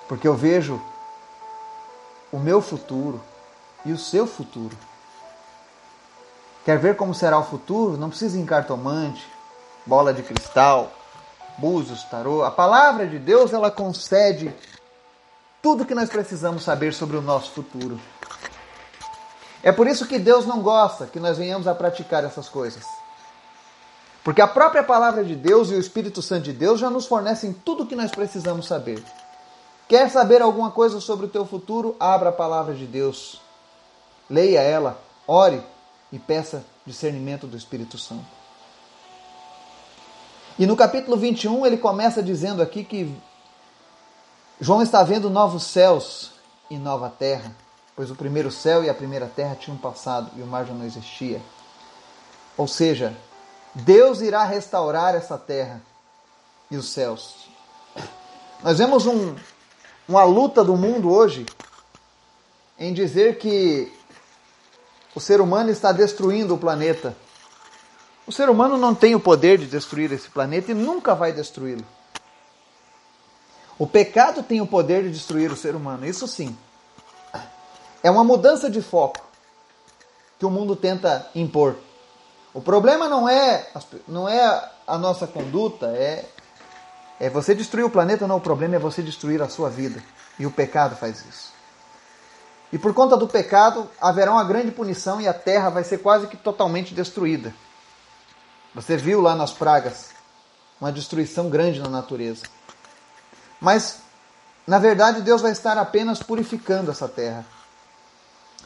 Porque 0.09 0.27
eu 0.27 0.35
vejo 0.35 0.83
o 2.33 2.39
meu 2.39 2.61
futuro 2.61 3.23
e 3.85 3.93
o 3.93 3.99
seu 3.99 4.27
futuro. 4.27 4.77
Quer 6.65 6.79
ver 6.79 6.97
como 6.97 7.15
será 7.15 7.39
o 7.39 7.45
futuro? 7.45 7.97
Não 7.97 8.09
precisa 8.09 8.37
em 8.37 8.45
cartomante, 8.45 9.25
bola 9.87 10.13
de 10.13 10.23
cristal, 10.23 10.93
búzios, 11.61 12.03
tarô. 12.05 12.43
A 12.43 12.51
palavra 12.51 13.07
de 13.07 13.19
Deus, 13.19 13.53
ela 13.53 13.71
concede 13.71 14.53
tudo 15.63 15.85
que 15.85 15.95
nós 15.95 16.09
precisamos 16.09 16.65
saber 16.65 16.95
sobre 16.95 17.17
o 17.17 17.23
nosso 17.23 17.51
futuro. 17.51 18.01
É 19.63 19.71
por 19.71 19.87
isso 19.87 20.07
que 20.07 20.19
Deus 20.19 20.47
não 20.47 20.63
gosta 20.63 21.07
que 21.07 21.21
nós 21.21 21.37
venhamos 21.37 21.69
a 21.69 21.75
praticar 21.75 22.25
essas 22.25 22.49
coisas. 22.49 22.83
Porque 24.25 24.41
a 24.41 24.49
própria 24.49 24.83
palavra 24.83 25.23
de 25.23 25.37
Deus 25.37 25.71
e 25.71 25.75
o 25.75 25.79
Espírito 25.81 26.23
Santo 26.23 26.45
de 26.45 26.53
Deus 26.53 26.81
já 26.81 26.89
nos 26.89 27.07
fornecem 27.07 27.53
tudo 27.53 27.83
o 27.83 27.87
que 27.87 27.97
nós 27.97 28.11
precisamos 28.11 28.67
saber. 28.67 29.03
Quer 29.87 30.11
saber 30.11 30.41
alguma 30.41 30.71
coisa 30.71 31.01
sobre 31.01 31.27
o 31.27 31.29
teu 31.29 31.45
futuro? 31.45 31.95
Abra 32.01 32.31
a 32.31 32.33
palavra 32.33 32.75
de 32.75 32.87
Deus. 32.87 33.41
Leia 34.29 34.61
ela, 34.61 34.99
ore 35.27 35.63
e 36.13 36.19
peça 36.19 36.65
discernimento 36.87 37.47
do 37.47 37.57
Espírito 37.57 37.99
Santo. 37.99 38.40
E 40.59 40.67
no 40.67 40.77
capítulo 40.77 41.17
21 41.17 41.65
ele 41.67 41.77
começa 41.77 42.23
dizendo 42.23 42.63
aqui 42.63 42.85
que 42.85 43.15
João 44.61 44.83
está 44.83 45.03
vendo 45.03 45.31
novos 45.31 45.65
céus 45.65 46.33
e 46.69 46.77
nova 46.77 47.09
terra, 47.09 47.55
pois 47.97 48.11
o 48.11 48.15
primeiro 48.15 48.51
céu 48.51 48.85
e 48.85 48.91
a 48.91 48.95
primeira 48.95 49.27
terra 49.27 49.57
tinham 49.59 49.77
passado 49.77 50.31
e 50.37 50.43
o 50.43 50.47
mar 50.47 50.67
já 50.67 50.75
não 50.75 50.85
existia. 50.85 51.41
Ou 52.57 52.69
seja, 52.69 53.17
Deus 53.75 54.21
irá 54.21 54.45
restaurar 54.45 55.15
essa 55.15 55.39
terra 55.39 55.81
e 56.71 56.77
os 56.77 56.91
céus. 56.91 57.49
Nós 58.63 58.79
vemos 58.79 59.07
um, 59.07 59.35
uma 60.07 60.25
luta 60.25 60.63
do 60.63 60.77
mundo 60.77 61.11
hoje 61.11 61.47
em 62.79 62.93
dizer 62.93 63.39
que 63.39 63.91
o 65.15 65.21
ser 65.21 65.41
humano 65.41 65.71
está 65.71 65.93
destruindo 65.93 66.55
o 66.55 66.59
planeta. 66.59 67.17
O 68.31 68.33
ser 68.33 68.49
humano 68.49 68.79
não 68.79 68.95
tem 68.95 69.17
o 69.17 69.19
poder 69.19 69.59
de 69.59 69.67
destruir 69.67 70.13
esse 70.13 70.31
planeta 70.31 70.71
e 70.71 70.75
nunca 70.75 71.17
vai 71.17 71.33
destruí-lo. 71.33 71.85
O 73.77 73.89
pecado 73.89 74.41
tem 74.41 74.61
o 74.61 74.67
poder 74.69 75.03
de 75.03 75.11
destruir 75.11 75.51
o 75.51 75.57
ser 75.57 75.75
humano, 75.75 76.07
isso 76.07 76.29
sim. 76.29 76.57
É 78.05 78.09
uma 78.09 78.23
mudança 78.23 78.71
de 78.71 78.81
foco 78.81 79.19
que 80.39 80.47
o 80.47 80.51
mundo 80.51 80.77
tenta 80.77 81.29
impor. 81.35 81.75
O 82.55 82.61
problema 82.61 83.09
não 83.09 83.29
é, 83.29 83.67
não 84.07 84.29
é 84.29 84.71
a 84.87 84.97
nossa 84.97 85.27
conduta, 85.27 85.87
é 85.87 86.25
é 87.19 87.29
você 87.29 87.53
destruir 87.53 87.85
o 87.85 87.91
planeta, 87.91 88.29
não. 88.29 88.37
O 88.37 88.41
problema 88.41 88.77
é 88.77 88.79
você 88.79 89.03
destruir 89.03 89.43
a 89.43 89.49
sua 89.49 89.69
vida. 89.69 90.01
E 90.39 90.47
o 90.47 90.53
pecado 90.53 90.95
faz 90.95 91.25
isso. 91.29 91.53
E 92.73 92.79
por 92.79 92.95
conta 92.95 93.17
do 93.17 93.27
pecado, 93.27 93.91
haverá 94.01 94.31
uma 94.31 94.45
grande 94.45 94.71
punição 94.71 95.21
e 95.21 95.27
a 95.27 95.35
terra 95.35 95.69
vai 95.69 95.83
ser 95.83 95.99
quase 95.99 96.29
que 96.29 96.37
totalmente 96.37 96.95
destruída. 96.95 97.53
Você 98.75 98.97
viu 98.97 99.21
lá 99.21 99.35
nas 99.35 99.53
pragas 99.53 100.11
uma 100.81 100.93
destruição 100.93 101.49
grande 101.51 101.81
na 101.81 101.89
natureza. 101.89 102.45
Mas, 103.61 103.99
na 104.67 104.79
verdade, 104.79 105.23
Deus 105.23 105.43
vai 105.43 105.53
estar 105.53 105.77
apenas 105.77 106.23
purificando 106.23 106.91
essa 106.91 107.09
terra. 107.09 107.45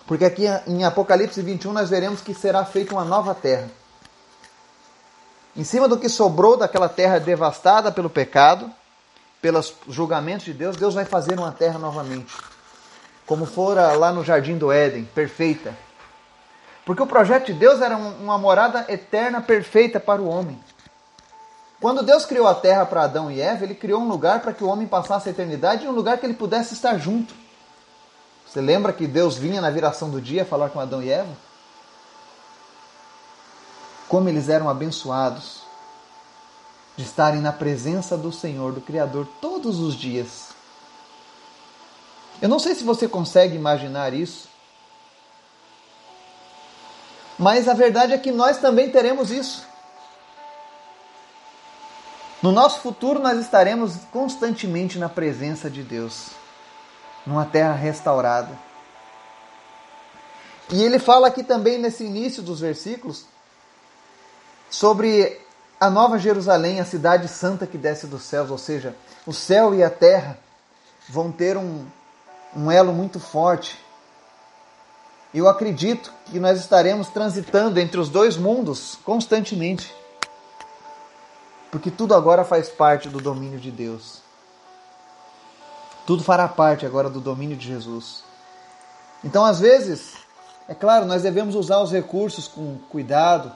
Porque 0.06 0.24
aqui 0.24 0.44
em 0.66 0.84
Apocalipse 0.84 1.40
21 1.40 1.72
nós 1.72 1.90
veremos 1.90 2.20
que 2.20 2.34
será 2.34 2.64
feita 2.64 2.94
uma 2.94 3.04
nova 3.04 3.34
terra 3.34 3.70
em 5.56 5.62
cima 5.62 5.86
do 5.86 5.96
que 5.96 6.08
sobrou 6.08 6.56
daquela 6.56 6.88
terra 6.88 7.20
devastada 7.20 7.92
pelo 7.92 8.10
pecado, 8.10 8.70
pelos 9.40 9.74
julgamentos 9.88 10.44
de 10.44 10.52
Deus, 10.52 10.76
Deus 10.76 10.94
vai 10.94 11.04
fazer 11.04 11.38
uma 11.38 11.52
terra 11.52 11.78
novamente. 11.78 12.34
Como 13.24 13.46
fora 13.46 13.92
lá 13.92 14.12
no 14.12 14.24
jardim 14.24 14.58
do 14.58 14.72
Éden, 14.72 15.04
perfeita. 15.14 15.74
Porque 16.84 17.02
o 17.02 17.06
projeto 17.06 17.46
de 17.46 17.54
Deus 17.54 17.80
era 17.80 17.96
uma 17.96 18.36
morada 18.36 18.84
eterna 18.88 19.40
perfeita 19.40 19.98
para 19.98 20.20
o 20.20 20.28
homem. 20.28 20.58
Quando 21.80 22.02
Deus 22.02 22.24
criou 22.24 22.46
a 22.46 22.54
terra 22.54 22.84
para 22.86 23.04
Adão 23.04 23.30
e 23.30 23.40
Eva, 23.40 23.64
ele 23.64 23.74
criou 23.74 24.00
um 24.00 24.08
lugar 24.08 24.40
para 24.40 24.52
que 24.52 24.62
o 24.62 24.68
homem 24.68 24.86
passasse 24.86 25.28
a 25.28 25.32
eternidade 25.32 25.84
e 25.84 25.88
um 25.88 25.92
lugar 25.92 26.18
que 26.18 26.26
ele 26.26 26.34
pudesse 26.34 26.74
estar 26.74 26.96
junto. 26.98 27.34
Você 28.46 28.60
lembra 28.60 28.92
que 28.92 29.06
Deus 29.06 29.36
vinha 29.36 29.60
na 29.60 29.70
viração 29.70 30.10
do 30.10 30.20
dia 30.20 30.44
falar 30.44 30.70
com 30.70 30.80
Adão 30.80 31.02
e 31.02 31.10
Eva? 31.10 31.34
como 34.08 34.28
eles 34.28 34.48
eram 34.48 34.68
abençoados 34.68 35.62
de 36.96 37.02
estarem 37.02 37.40
na 37.40 37.52
presença 37.52 38.16
do 38.16 38.30
Senhor, 38.30 38.72
do 38.72 38.80
Criador, 38.80 39.26
todos 39.40 39.80
os 39.80 39.96
dias. 39.96 40.50
Eu 42.40 42.48
não 42.48 42.60
sei 42.60 42.76
se 42.76 42.84
você 42.84 43.08
consegue 43.08 43.56
imaginar 43.56 44.14
isso, 44.14 44.48
mas 47.38 47.68
a 47.68 47.74
verdade 47.74 48.12
é 48.12 48.18
que 48.18 48.30
nós 48.30 48.58
também 48.58 48.90
teremos 48.90 49.30
isso. 49.30 49.66
No 52.42 52.52
nosso 52.52 52.80
futuro, 52.80 53.20
nós 53.20 53.38
estaremos 53.38 53.96
constantemente 54.12 54.98
na 54.98 55.08
presença 55.08 55.70
de 55.70 55.82
Deus, 55.82 56.28
numa 57.26 57.46
terra 57.46 57.72
restaurada. 57.72 58.50
E 60.70 60.82
ele 60.82 60.98
fala 60.98 61.28
aqui 61.28 61.42
também 61.42 61.78
nesse 61.78 62.04
início 62.04 62.42
dos 62.42 62.60
versículos 62.60 63.26
sobre 64.70 65.40
a 65.80 65.90
Nova 65.90 66.18
Jerusalém, 66.18 66.80
a 66.80 66.84
cidade 66.84 67.28
santa 67.28 67.66
que 67.66 67.76
desce 67.76 68.06
dos 68.06 68.22
céus, 68.22 68.50
ou 68.50 68.58
seja, 68.58 68.96
o 69.26 69.32
céu 69.32 69.74
e 69.74 69.82
a 69.82 69.90
terra 69.90 70.38
vão 71.08 71.30
ter 71.30 71.56
um, 71.56 71.86
um 72.56 72.70
elo 72.70 72.92
muito 72.92 73.20
forte. 73.20 73.83
Eu 75.34 75.48
acredito 75.48 76.12
que 76.26 76.38
nós 76.38 76.60
estaremos 76.60 77.08
transitando 77.08 77.80
entre 77.80 77.98
os 77.98 78.08
dois 78.08 78.36
mundos 78.36 78.96
constantemente. 79.04 79.92
Porque 81.72 81.90
tudo 81.90 82.14
agora 82.14 82.44
faz 82.44 82.68
parte 82.68 83.08
do 83.08 83.20
domínio 83.20 83.58
de 83.58 83.72
Deus. 83.72 84.22
Tudo 86.06 86.22
fará 86.22 86.46
parte 86.46 86.86
agora 86.86 87.10
do 87.10 87.18
domínio 87.18 87.56
de 87.56 87.66
Jesus. 87.66 88.22
Então, 89.24 89.44
às 89.44 89.58
vezes, 89.58 90.12
é 90.68 90.74
claro, 90.74 91.04
nós 91.04 91.22
devemos 91.22 91.56
usar 91.56 91.80
os 91.80 91.90
recursos 91.90 92.46
com 92.46 92.78
cuidado, 92.88 93.50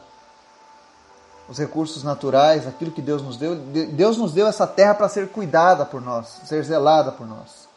os 1.48 1.58
recursos 1.58 2.02
naturais, 2.02 2.66
aquilo 2.66 2.90
que 2.90 3.02
Deus 3.02 3.22
nos 3.22 3.36
deu. 3.36 3.54
Deus 3.54 4.18
nos 4.18 4.32
deu 4.32 4.48
essa 4.48 4.66
terra 4.66 4.94
para 4.94 5.08
ser 5.08 5.28
cuidada 5.28 5.86
por 5.86 6.00
nós, 6.00 6.40
ser 6.44 6.64
zelada 6.64 7.12
por 7.12 7.26
nós. 7.26 7.67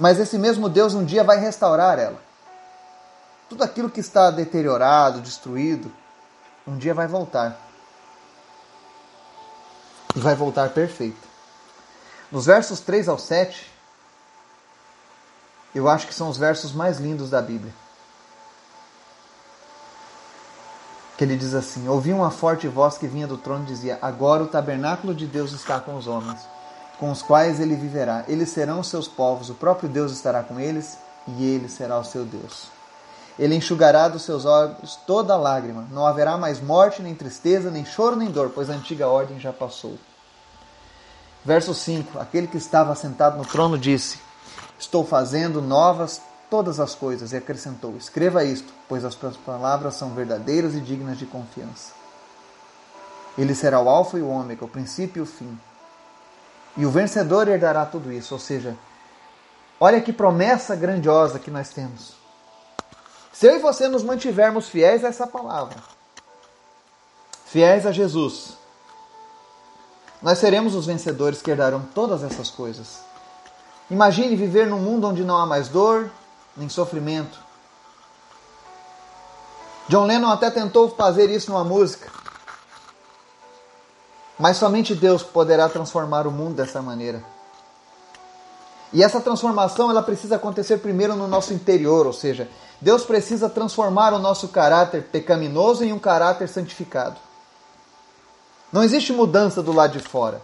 Mas 0.00 0.18
esse 0.18 0.38
mesmo 0.38 0.68
Deus 0.68 0.94
um 0.94 1.04
dia 1.04 1.22
vai 1.22 1.38
restaurar 1.38 1.98
ela. 1.98 2.20
Tudo 3.48 3.62
aquilo 3.62 3.90
que 3.90 4.00
está 4.00 4.30
deteriorado, 4.30 5.20
destruído, 5.20 5.92
um 6.66 6.76
dia 6.76 6.94
vai 6.94 7.06
voltar. 7.06 7.56
E 10.16 10.18
vai 10.18 10.34
voltar 10.34 10.70
perfeito. 10.70 11.28
Nos 12.32 12.46
versos 12.46 12.80
3 12.80 13.08
ao 13.08 13.18
7, 13.18 13.70
eu 15.74 15.88
acho 15.88 16.06
que 16.06 16.14
são 16.14 16.28
os 16.28 16.36
versos 16.36 16.72
mais 16.72 16.98
lindos 16.98 17.30
da 17.30 17.42
Bíblia. 17.42 17.72
que 21.20 21.24
ele 21.24 21.36
diz 21.36 21.52
assim: 21.52 21.86
Ouvi 21.86 22.14
uma 22.14 22.30
forte 22.30 22.66
voz 22.66 22.96
que 22.96 23.06
vinha 23.06 23.26
do 23.26 23.36
trono 23.36 23.64
e 23.64 23.66
dizia: 23.66 23.98
Agora 24.00 24.42
o 24.42 24.46
tabernáculo 24.46 25.14
de 25.14 25.26
Deus 25.26 25.52
está 25.52 25.78
com 25.78 25.94
os 25.94 26.06
homens, 26.06 26.40
com 27.00 27.10
os 27.10 27.22
quais 27.22 27.58
ele 27.58 27.74
viverá. 27.74 28.24
Eles 28.28 28.50
serão 28.50 28.82
seus 28.82 29.08
povos, 29.08 29.48
o 29.48 29.54
próprio 29.54 29.88
Deus 29.88 30.12
estará 30.12 30.42
com 30.42 30.60
eles 30.60 30.98
e 31.26 31.42
ele 31.42 31.66
será 31.66 31.98
o 31.98 32.04
seu 32.04 32.26
Deus. 32.26 32.68
Ele 33.38 33.54
enxugará 33.54 34.06
dos 34.06 34.20
seus 34.22 34.44
olhos 34.44 34.96
toda 35.06 35.34
lágrima. 35.34 35.88
Não 35.90 36.06
haverá 36.06 36.36
mais 36.36 36.60
morte, 36.60 37.00
nem 37.00 37.14
tristeza, 37.14 37.70
nem 37.70 37.86
choro, 37.86 38.16
nem 38.16 38.30
dor, 38.30 38.50
pois 38.54 38.68
a 38.68 38.74
antiga 38.74 39.08
ordem 39.08 39.40
já 39.40 39.50
passou. 39.50 39.98
Verso 41.42 41.72
5: 41.72 42.18
Aquele 42.18 42.46
que 42.46 42.58
estava 42.58 42.94
sentado 42.94 43.38
no 43.38 43.46
trono 43.46 43.78
disse: 43.78 44.18
Estou 44.78 45.02
fazendo 45.02 45.62
novas 45.62 46.20
todas 46.50 46.78
as 46.78 46.94
coisas 46.94 47.32
e 47.32 47.36
acrescentou: 47.38 47.96
Escreva 47.96 48.44
isto, 48.44 48.70
pois 48.86 49.06
as 49.06 49.14
tuas 49.14 49.38
palavras 49.38 49.94
são 49.94 50.10
verdadeiras 50.10 50.74
e 50.74 50.80
dignas 50.80 51.18
de 51.18 51.24
confiança. 51.24 51.94
Ele 53.38 53.54
será 53.54 53.80
o 53.80 53.88
Alfa 53.88 54.18
e 54.18 54.22
o 54.22 54.28
Ômega, 54.28 54.66
o 54.66 54.68
princípio 54.68 55.20
e 55.20 55.22
o 55.22 55.26
fim. 55.26 55.58
E 56.76 56.86
o 56.86 56.90
vencedor 56.90 57.48
herdará 57.48 57.84
tudo 57.84 58.12
isso, 58.12 58.34
ou 58.34 58.40
seja, 58.40 58.76
Olha 59.82 60.02
que 60.02 60.12
promessa 60.12 60.76
grandiosa 60.76 61.38
que 61.38 61.50
nós 61.50 61.70
temos. 61.70 62.12
Se 63.32 63.46
eu 63.46 63.56
e 63.56 63.60
você 63.60 63.88
nos 63.88 64.02
mantivermos 64.02 64.68
fiéis 64.68 65.02
a 65.02 65.08
essa 65.08 65.26
palavra, 65.26 65.76
fiéis 67.46 67.86
a 67.86 67.92
Jesus, 67.92 68.58
nós 70.20 70.36
seremos 70.36 70.74
os 70.74 70.84
vencedores 70.84 71.40
que 71.40 71.50
herdarão 71.50 71.88
todas 71.94 72.22
essas 72.22 72.50
coisas. 72.50 72.98
Imagine 73.90 74.36
viver 74.36 74.66
num 74.66 74.78
mundo 74.78 75.08
onde 75.08 75.24
não 75.24 75.38
há 75.38 75.46
mais 75.46 75.68
dor, 75.68 76.10
nem 76.54 76.68
sofrimento. 76.68 77.40
John 79.88 80.04
Lennon 80.04 80.30
até 80.30 80.50
tentou 80.50 80.90
fazer 80.90 81.30
isso 81.30 81.50
numa 81.50 81.64
música. 81.64 82.19
Mas 84.40 84.56
somente 84.56 84.94
Deus 84.94 85.22
poderá 85.22 85.68
transformar 85.68 86.26
o 86.26 86.30
mundo 86.30 86.54
dessa 86.54 86.80
maneira. 86.80 87.22
E 88.90 89.04
essa 89.04 89.20
transformação 89.20 89.90
ela 89.90 90.02
precisa 90.02 90.36
acontecer 90.36 90.78
primeiro 90.78 91.14
no 91.14 91.28
nosso 91.28 91.52
interior, 91.52 92.06
ou 92.06 92.12
seja, 92.12 92.48
Deus 92.80 93.04
precisa 93.04 93.50
transformar 93.50 94.14
o 94.14 94.18
nosso 94.18 94.48
caráter 94.48 95.02
pecaminoso 95.02 95.84
em 95.84 95.92
um 95.92 95.98
caráter 95.98 96.48
santificado. 96.48 97.16
Não 98.72 98.82
existe 98.82 99.12
mudança 99.12 99.62
do 99.62 99.72
lado 99.72 99.92
de 99.92 99.98
fora. 99.98 100.40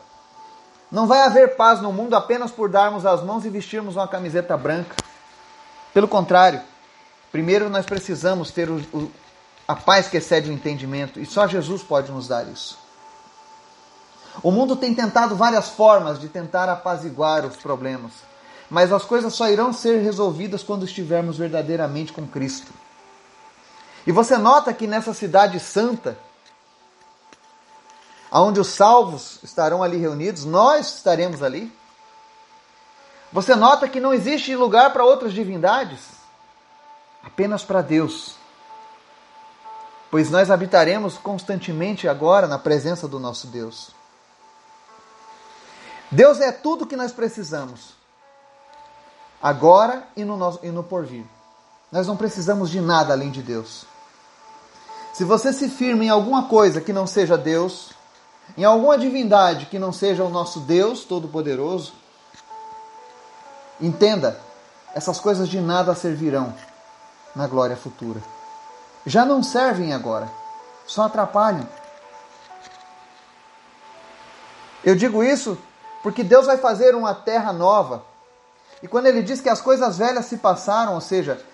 Não 0.93 1.07
vai 1.07 1.23
haver 1.23 1.57
paz 1.57 1.81
no 1.81 1.91
mundo 1.91 2.15
apenas 2.15 2.51
por 2.51 2.69
darmos 2.69 3.07
as 3.07 3.23
mãos 3.23 3.47
e 3.47 3.49
vestirmos 3.49 3.97
uma 3.97 4.07
camiseta 4.07 4.59
branca. 4.59 4.95
Pelo 5.95 6.07
contrário, 6.07 6.61
primeiro 7.33 7.71
nós 7.71 7.87
precisamos 7.87 8.51
ter 8.51 8.69
o, 8.69 8.77
o, 8.93 9.11
a 9.67 9.75
paz 9.75 10.07
que 10.07 10.19
excede 10.19 10.51
o 10.51 10.53
entendimento 10.53 11.19
e 11.19 11.25
só 11.25 11.49
Jesus 11.49 11.83
pode 11.83 12.13
nos 12.13 12.29
dar 12.29 12.47
isso. 12.47 12.86
O 14.43 14.51
mundo 14.51 14.77
tem 14.77 14.95
tentado 14.95 15.35
várias 15.35 15.69
formas 15.71 16.21
de 16.21 16.29
tentar 16.29 16.69
apaziguar 16.69 17.45
os 17.45 17.57
problemas, 17.57 18.13
mas 18.69 18.93
as 18.93 19.05
coisas 19.05 19.35
só 19.35 19.49
irão 19.49 19.73
ser 19.73 20.01
resolvidas 20.01 20.63
quando 20.63 20.85
estivermos 20.85 21.39
verdadeiramente 21.39 22.13
com 22.13 22.27
Cristo. 22.27 22.73
E 24.07 24.13
você 24.13 24.37
nota 24.37 24.73
que 24.73 24.87
nessa 24.87 25.13
cidade 25.13 25.59
santa, 25.59 26.17
onde 28.31 28.61
os 28.61 28.69
salvos 28.69 29.39
estarão 29.43 29.83
ali 29.83 29.97
reunidos, 29.97 30.45
nós 30.45 30.97
estaremos 30.97 31.43
ali. 31.43 31.73
Você 33.33 33.57
nota 33.57 33.89
que 33.89 34.01
não 34.01 34.13
existe 34.13 34.55
lugar 34.55 34.93
para 34.93 35.05
outras 35.05 35.33
divindades, 35.33 36.01
apenas 37.23 37.65
para 37.65 37.83
Deus. 37.83 38.37
Pois 40.11 40.31
nós 40.31 40.51
habitaremos 40.51 41.19
constantemente 41.19 42.07
agora 42.07 42.47
na 42.47 42.59
presença 42.59 43.09
do 43.09 43.19
nosso 43.19 43.49
Deus. 43.49 43.91
Deus 46.11 46.41
é 46.41 46.53
tudo 46.53 46.87
que 46.87 46.97
nós 46.97 47.13
precisamos, 47.13 47.95
agora 49.43 50.07
e 50.17 50.25
no, 50.25 50.37
nosso, 50.37 50.61
e 50.63 50.71
no 50.71 50.83
porvir. 50.83 51.25
Nós 51.91 52.07
não 52.07 52.17
precisamos 52.17 52.71
de 52.71 52.81
nada 52.81 53.13
além 53.13 53.31
de 53.31 53.43
Deus. 53.43 53.85
Se 55.13 55.25
você 55.25 55.53
se 55.53 55.69
firma 55.69 56.05
em 56.05 56.11
alguma 56.11 56.47
coisa 56.47 56.81
que 56.81 56.93
não 56.93 57.07
seja 57.07 57.37
Deus, 57.37 57.91
em 58.57 58.65
alguma 58.65 58.99
divindade 58.99 59.67
que 59.67 59.79
não 59.79 59.93
seja 59.93 60.23
o 60.23 60.29
nosso 60.29 60.61
Deus 60.61 61.05
Todo-Poderoso, 61.05 61.93
entenda, 63.81 64.39
essas 64.95 65.19
coisas 65.19 65.49
de 65.49 65.61
nada 65.61 65.95
servirão 65.95 66.55
na 67.35 67.47
glória 67.47 67.77
futura. 67.77 68.23
Já 69.05 69.25
não 69.25 69.43
servem 69.43 69.93
agora, 69.93 70.31
só 70.87 71.05
atrapalham. 71.05 71.69
Eu 74.85 74.95
digo 74.95 75.23
isso 75.25 75.59
porque 76.07 76.23
Deus 76.23 76.47
vai 76.47 76.57
fazer 76.57 76.95
uma 76.95 77.13
terra 77.13 77.53
nova. 77.53 78.05
E 78.81 78.87
quando 78.87 79.07
ele 79.07 79.25
diz 79.25 79.41
que 79.41 79.49
as 79.49 79.61
coisas 79.61 79.99
velhas 79.99 80.27
se 80.27 80.37
passaram, 80.37 80.95
ou 80.95 81.01
seja, 81.01 81.45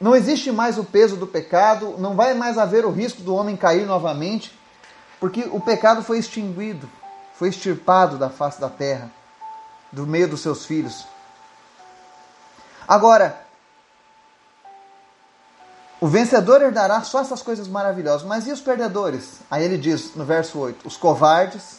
não 0.00 0.16
existe 0.16 0.50
mais 0.50 0.78
o 0.78 0.84
peso 0.84 1.14
do 1.14 1.26
pecado, 1.26 1.96
não 1.98 2.16
vai 2.16 2.32
mais 2.32 2.56
haver 2.56 2.86
o 2.86 2.90
risco 2.90 3.20
do 3.20 3.34
homem 3.34 3.54
cair 3.54 3.84
novamente, 3.84 4.58
porque 5.20 5.46
o 5.52 5.60
pecado 5.60 6.02
foi 6.02 6.16
extinguido, 6.16 6.88
foi 7.34 7.50
extirpado 7.50 8.16
da 8.16 8.30
face 8.30 8.58
da 8.58 8.70
terra, 8.70 9.10
do 9.92 10.06
meio 10.06 10.26
dos 10.26 10.40
seus 10.40 10.64
filhos. 10.64 11.06
Agora, 12.88 13.44
o 16.00 16.08
vencedor 16.08 16.62
herdará 16.62 17.02
só 17.02 17.20
essas 17.20 17.42
coisas 17.42 17.68
maravilhosas, 17.68 18.26
mas 18.26 18.46
e 18.46 18.52
os 18.52 18.62
perdedores? 18.62 19.40
Aí 19.50 19.62
ele 19.62 19.76
diz 19.76 20.14
no 20.14 20.24
verso 20.24 20.58
8: 20.58 20.88
os 20.88 20.96
covardes, 20.96 21.78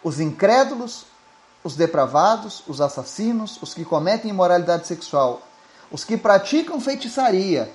os 0.00 0.20
incrédulos, 0.20 1.10
os 1.62 1.76
depravados, 1.76 2.62
os 2.66 2.80
assassinos, 2.80 3.58
os 3.62 3.74
que 3.74 3.84
cometem 3.84 4.30
imoralidade 4.30 4.86
sexual, 4.86 5.42
os 5.90 6.04
que 6.04 6.16
praticam 6.16 6.80
feitiçaria, 6.80 7.70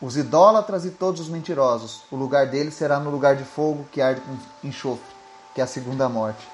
os 0.00 0.16
idólatras 0.16 0.84
e 0.84 0.90
todos 0.90 1.20
os 1.20 1.28
mentirosos. 1.28 2.02
O 2.10 2.16
lugar 2.16 2.46
deles 2.46 2.74
será 2.74 2.98
no 2.98 3.10
lugar 3.10 3.36
de 3.36 3.44
fogo 3.44 3.86
que 3.90 4.00
arde 4.00 4.20
com 4.20 4.66
enxofre, 4.66 5.14
que 5.54 5.60
é 5.60 5.64
a 5.64 5.66
segunda 5.66 6.08
morte. 6.08 6.46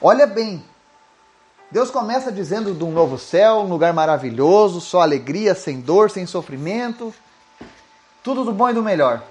Olha 0.00 0.26
bem, 0.26 0.64
Deus 1.70 1.90
começa 1.90 2.30
dizendo 2.30 2.74
de 2.74 2.84
um 2.84 2.92
novo 2.92 3.18
céu, 3.18 3.60
um 3.60 3.68
lugar 3.68 3.94
maravilhoso, 3.94 4.80
só 4.80 5.00
alegria, 5.00 5.54
sem 5.54 5.80
dor, 5.80 6.10
sem 6.10 6.26
sofrimento, 6.26 7.14
tudo 8.22 8.44
do 8.44 8.52
bom 8.52 8.68
e 8.68 8.74
do 8.74 8.82
melhor. 8.82 9.22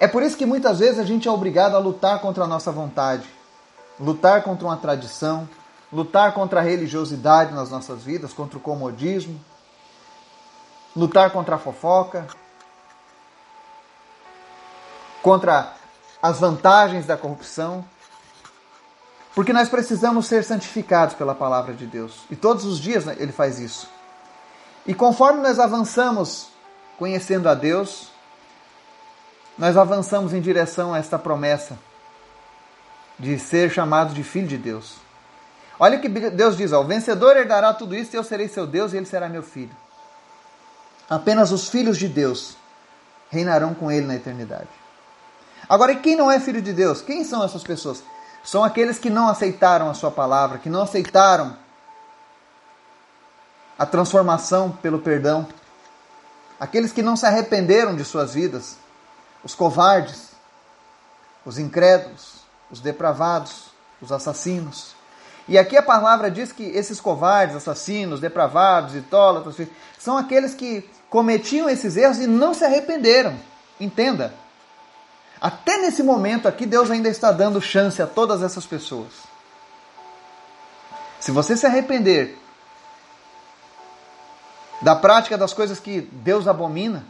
É 0.00 0.08
por 0.08 0.22
isso 0.22 0.36
que 0.36 0.46
muitas 0.46 0.78
vezes 0.78 0.98
a 0.98 1.04
gente 1.04 1.28
é 1.28 1.30
obrigado 1.30 1.76
a 1.76 1.78
lutar 1.78 2.20
contra 2.20 2.44
a 2.44 2.46
nossa 2.46 2.72
vontade, 2.72 3.28
lutar 3.98 4.42
contra 4.42 4.66
uma 4.66 4.76
tradição, 4.76 5.48
lutar 5.92 6.32
contra 6.32 6.60
a 6.60 6.62
religiosidade 6.62 7.52
nas 7.52 7.70
nossas 7.70 8.02
vidas, 8.02 8.32
contra 8.32 8.58
o 8.58 8.60
comodismo, 8.60 9.38
lutar 10.94 11.30
contra 11.30 11.56
a 11.56 11.58
fofoca, 11.58 12.26
contra 15.22 15.74
as 16.22 16.38
vantagens 16.38 17.06
da 17.06 17.16
corrupção, 17.16 17.84
porque 19.34 19.52
nós 19.52 19.68
precisamos 19.68 20.26
ser 20.26 20.42
santificados 20.42 21.14
pela 21.14 21.34
palavra 21.34 21.72
de 21.72 21.86
Deus. 21.86 22.24
E 22.30 22.36
todos 22.36 22.64
os 22.64 22.78
dias 22.78 23.04
né, 23.04 23.16
ele 23.18 23.32
faz 23.32 23.58
isso. 23.58 23.88
E 24.86 24.94
conforme 24.94 25.40
nós 25.40 25.58
avançamos 25.58 26.48
conhecendo 26.98 27.48
a 27.48 27.54
Deus, 27.54 28.10
nós 29.56 29.76
avançamos 29.76 30.32
em 30.32 30.40
direção 30.40 30.92
a 30.92 30.98
esta 30.98 31.18
promessa 31.18 31.78
de 33.18 33.38
ser 33.38 33.70
chamado 33.70 34.14
de 34.14 34.22
filho 34.22 34.46
de 34.46 34.56
Deus. 34.56 34.96
Olha 35.78 35.98
o 35.98 36.00
que 36.00 36.08
Deus 36.08 36.56
diz: 36.56 36.72
ó, 36.72 36.80
o 36.80 36.86
vencedor 36.86 37.36
herdará 37.36 37.72
tudo 37.72 37.94
isso, 37.94 38.14
e 38.14 38.16
eu 38.16 38.24
serei 38.24 38.48
seu 38.48 38.66
Deus, 38.66 38.92
e 38.92 38.96
ele 38.96 39.06
será 39.06 39.28
meu 39.28 39.42
filho. 39.42 39.74
Apenas 41.08 41.52
os 41.52 41.68
filhos 41.68 41.96
de 41.96 42.08
Deus 42.08 42.56
reinarão 43.30 43.74
com 43.74 43.90
ele 43.90 44.06
na 44.06 44.14
eternidade. 44.14 44.68
Agora, 45.68 45.92
e 45.92 45.96
quem 45.96 46.16
não 46.16 46.30
é 46.30 46.40
filho 46.40 46.62
de 46.62 46.72
Deus? 46.72 47.02
Quem 47.02 47.24
são 47.24 47.44
essas 47.44 47.62
pessoas? 47.62 48.02
São 48.42 48.64
aqueles 48.64 48.98
que 48.98 49.10
não 49.10 49.28
aceitaram 49.28 49.90
a 49.90 49.94
sua 49.94 50.10
palavra, 50.10 50.58
que 50.58 50.70
não 50.70 50.82
aceitaram 50.82 51.56
a 53.78 53.86
transformação 53.86 54.72
pelo 54.72 54.98
perdão, 54.98 55.46
aqueles 56.58 56.90
que 56.90 57.02
não 57.02 57.16
se 57.16 57.26
arrependeram 57.26 57.94
de 57.94 58.04
suas 58.04 58.34
vidas, 58.34 58.76
os 59.44 59.54
covardes, 59.54 60.30
os 61.44 61.58
incrédulos, 61.58 62.37
os 62.70 62.80
depravados, 62.80 63.66
os 64.00 64.12
assassinos. 64.12 64.94
E 65.48 65.56
aqui 65.56 65.76
a 65.76 65.82
palavra 65.82 66.30
diz 66.30 66.52
que 66.52 66.62
esses 66.62 67.00
covardes, 67.00 67.56
assassinos, 67.56 68.20
depravados, 68.20 68.94
idólatras, 68.94 69.68
são 69.98 70.18
aqueles 70.18 70.54
que 70.54 70.88
cometiam 71.08 71.68
esses 71.68 71.96
erros 71.96 72.18
e 72.18 72.26
não 72.26 72.52
se 72.52 72.64
arrependeram. 72.64 73.34
Entenda. 73.80 74.34
Até 75.40 75.78
nesse 75.78 76.02
momento 76.02 76.46
aqui, 76.46 76.66
Deus 76.66 76.90
ainda 76.90 77.08
está 77.08 77.32
dando 77.32 77.60
chance 77.60 78.02
a 78.02 78.06
todas 78.06 78.42
essas 78.42 78.66
pessoas. 78.66 79.12
Se 81.20 81.30
você 81.30 81.56
se 81.56 81.66
arrepender 81.66 82.36
da 84.82 84.94
prática 84.94 85.38
das 85.38 85.52
coisas 85.52 85.80
que 85.80 86.00
Deus 86.00 86.46
abomina, 86.46 87.04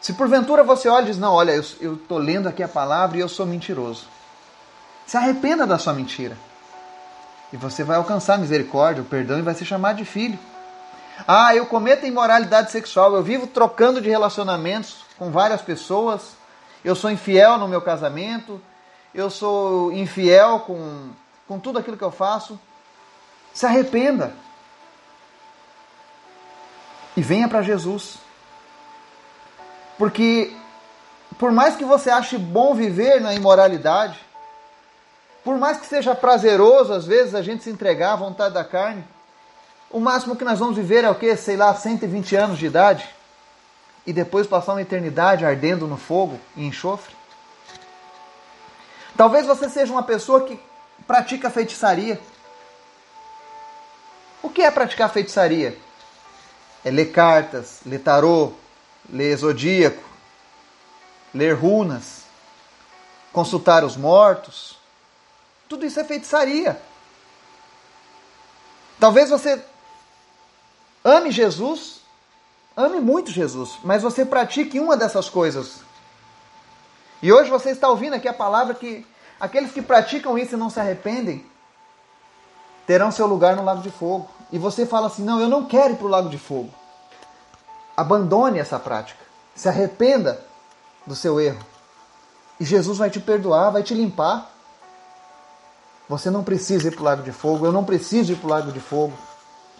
se 0.00 0.14
porventura 0.14 0.64
você 0.64 0.88
olha 0.88 1.04
e 1.04 1.06
diz: 1.06 1.18
Não, 1.18 1.34
olha, 1.34 1.52
eu 1.80 1.94
estou 1.94 2.18
lendo 2.18 2.48
aqui 2.48 2.62
a 2.62 2.68
palavra 2.68 3.18
e 3.18 3.20
eu 3.20 3.28
sou 3.28 3.46
mentiroso. 3.46 4.06
Se 5.06 5.16
arrependa 5.16 5.66
da 5.66 5.78
sua 5.78 5.92
mentira. 5.92 6.36
E 7.52 7.56
você 7.56 7.82
vai 7.82 7.96
alcançar 7.96 8.34
a 8.34 8.38
misericórdia, 8.38 9.02
o 9.02 9.06
perdão 9.06 9.38
e 9.38 9.42
vai 9.42 9.54
ser 9.54 9.64
chamado 9.64 9.96
de 9.96 10.04
filho. 10.04 10.38
Ah, 11.26 11.54
eu 11.54 11.66
cometo 11.66 12.06
imoralidade 12.06 12.70
sexual, 12.70 13.14
eu 13.14 13.22
vivo 13.22 13.46
trocando 13.46 14.00
de 14.00 14.08
relacionamentos 14.08 15.04
com 15.18 15.30
várias 15.30 15.60
pessoas, 15.60 16.36
eu 16.82 16.94
sou 16.94 17.10
infiel 17.10 17.58
no 17.58 17.68
meu 17.68 17.82
casamento, 17.82 18.60
eu 19.14 19.28
sou 19.28 19.92
infiel 19.92 20.60
com, 20.60 21.10
com 21.46 21.58
tudo 21.58 21.78
aquilo 21.78 21.96
que 21.96 22.04
eu 22.04 22.10
faço. 22.10 22.58
Se 23.52 23.66
arrependa. 23.66 24.32
E 27.16 27.20
venha 27.20 27.48
para 27.48 27.62
Jesus. 27.62 28.18
Porque, 30.00 30.50
por 31.38 31.52
mais 31.52 31.76
que 31.76 31.84
você 31.84 32.08
ache 32.08 32.38
bom 32.38 32.74
viver 32.74 33.20
na 33.20 33.34
imoralidade, 33.34 34.18
por 35.44 35.58
mais 35.58 35.76
que 35.76 35.84
seja 35.84 36.14
prazeroso 36.14 36.94
às 36.94 37.04
vezes 37.04 37.34
a 37.34 37.42
gente 37.42 37.62
se 37.62 37.68
entregar 37.68 38.14
à 38.14 38.16
vontade 38.16 38.54
da 38.54 38.64
carne, 38.64 39.04
o 39.90 40.00
máximo 40.00 40.34
que 40.34 40.42
nós 40.42 40.58
vamos 40.58 40.76
viver 40.76 41.04
é 41.04 41.10
o 41.10 41.14
quê? 41.14 41.36
Sei 41.36 41.54
lá, 41.54 41.74
120 41.74 42.34
anos 42.34 42.58
de 42.58 42.64
idade? 42.64 43.06
E 44.06 44.12
depois 44.14 44.46
passar 44.46 44.72
uma 44.72 44.80
eternidade 44.80 45.44
ardendo 45.44 45.86
no 45.86 45.98
fogo 45.98 46.40
e 46.56 46.64
enxofre? 46.64 47.14
Talvez 49.18 49.46
você 49.46 49.68
seja 49.68 49.92
uma 49.92 50.02
pessoa 50.02 50.46
que 50.46 50.58
pratica 51.06 51.50
feitiçaria. 51.50 52.18
O 54.42 54.48
que 54.48 54.62
é 54.62 54.70
praticar 54.70 55.10
feitiçaria? 55.10 55.76
É 56.82 56.90
ler 56.90 57.12
cartas, 57.12 57.80
ler 57.84 57.98
tarô, 57.98 58.54
ler 59.12 59.36
zodíaco, 59.36 60.02
ler 61.34 61.54
runas, 61.54 62.22
consultar 63.32 63.84
os 63.84 63.96
mortos. 63.96 64.78
Tudo 65.68 65.86
isso 65.86 66.00
é 66.00 66.04
feitiçaria. 66.04 66.80
Talvez 68.98 69.30
você 69.30 69.62
ame 71.04 71.30
Jesus, 71.30 72.00
ame 72.76 73.00
muito 73.00 73.30
Jesus, 73.30 73.78
mas 73.82 74.02
você 74.02 74.24
pratique 74.24 74.78
uma 74.78 74.96
dessas 74.96 75.28
coisas. 75.28 75.80
E 77.22 77.32
hoje 77.32 77.50
você 77.50 77.70
está 77.70 77.88
ouvindo 77.88 78.14
aqui 78.14 78.28
a 78.28 78.34
palavra 78.34 78.74
que 78.74 79.06
aqueles 79.38 79.72
que 79.72 79.82
praticam 79.82 80.38
isso 80.38 80.54
e 80.54 80.58
não 80.58 80.70
se 80.70 80.80
arrependem 80.80 81.46
terão 82.86 83.10
seu 83.10 83.26
lugar 83.26 83.54
no 83.56 83.64
lago 83.64 83.82
de 83.82 83.90
fogo. 83.90 84.28
E 84.50 84.58
você 84.58 84.84
fala 84.84 85.06
assim: 85.06 85.22
não, 85.22 85.40
eu 85.40 85.48
não 85.48 85.64
quero 85.64 85.94
ir 85.94 85.96
para 85.96 86.06
o 86.06 86.10
lago 86.10 86.28
de 86.28 86.38
fogo. 86.38 86.79
Abandone 88.00 88.58
essa 88.58 88.78
prática. 88.78 89.22
Se 89.54 89.68
arrependa 89.68 90.40
do 91.06 91.14
seu 91.14 91.38
erro. 91.38 91.62
E 92.58 92.64
Jesus 92.64 92.96
vai 92.96 93.10
te 93.10 93.20
perdoar, 93.20 93.70
vai 93.70 93.82
te 93.82 93.92
limpar. 93.92 94.50
Você 96.08 96.30
não 96.30 96.42
precisa 96.42 96.88
ir 96.88 96.92
para 96.92 97.02
o 97.02 97.04
lago 97.04 97.22
de 97.22 97.30
fogo, 97.30 97.66
eu 97.66 97.72
não 97.72 97.84
preciso 97.84 98.32
ir 98.32 98.36
para 98.36 98.46
o 98.46 98.50
lago 98.50 98.72
de 98.72 98.80
fogo. 98.80 99.12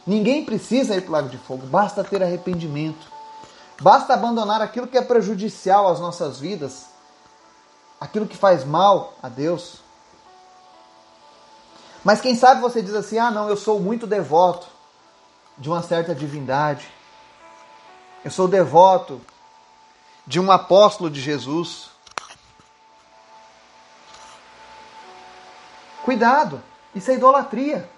Ninguém 0.07 0.45
precisa 0.45 0.95
ir 0.95 1.01
para 1.01 1.09
o 1.09 1.13
lago 1.13 1.29
de 1.31 1.39
fogo, 1.39 1.67
basta 1.67 2.05
ter 2.05 2.23
arrependimento. 2.23 3.11
Basta 3.81 4.13
abandonar 4.13 4.61
aquilo 4.61 4.87
que 4.87 4.99
é 4.99 5.03
prejudicial 5.03 5.89
às 5.89 5.99
nossas 5.99 6.39
vidas, 6.39 6.87
aquilo 7.99 8.27
que 8.27 8.37
faz 8.37 8.65
mal 8.65 9.15
a 9.23 9.31
Deus. 9.31 9.81
Mas 12.05 12.21
quem 12.21 12.37
sabe 12.37 12.61
você 12.61 12.83
diz 12.83 12.95
assim: 12.95 13.19
ah, 13.19 13.31
não, 13.31 13.49
eu 13.49 13.57
sou 13.57 13.81
muito 13.81 14.07
devoto 14.07 14.67
de 15.57 15.71
uma 15.71 15.83
certa 15.83 16.15
divindade. 16.15 17.00
Eu 18.23 18.31
sou 18.31 18.47
devoto 18.47 19.21
de 20.27 20.39
um 20.39 20.51
apóstolo 20.51 21.09
de 21.09 21.21
Jesus. 21.21 21.89
Cuidado, 26.05 26.63
isso 26.95 27.11
é 27.11 27.15
idolatria. 27.15 27.89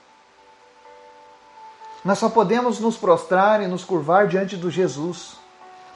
Nós 2.04 2.18
só 2.18 2.28
podemos 2.28 2.78
nos 2.78 2.96
prostrar 2.96 3.62
e 3.62 3.66
nos 3.66 3.84
curvar 3.84 4.28
diante 4.28 4.56
do 4.56 4.70
Jesus. 4.70 5.36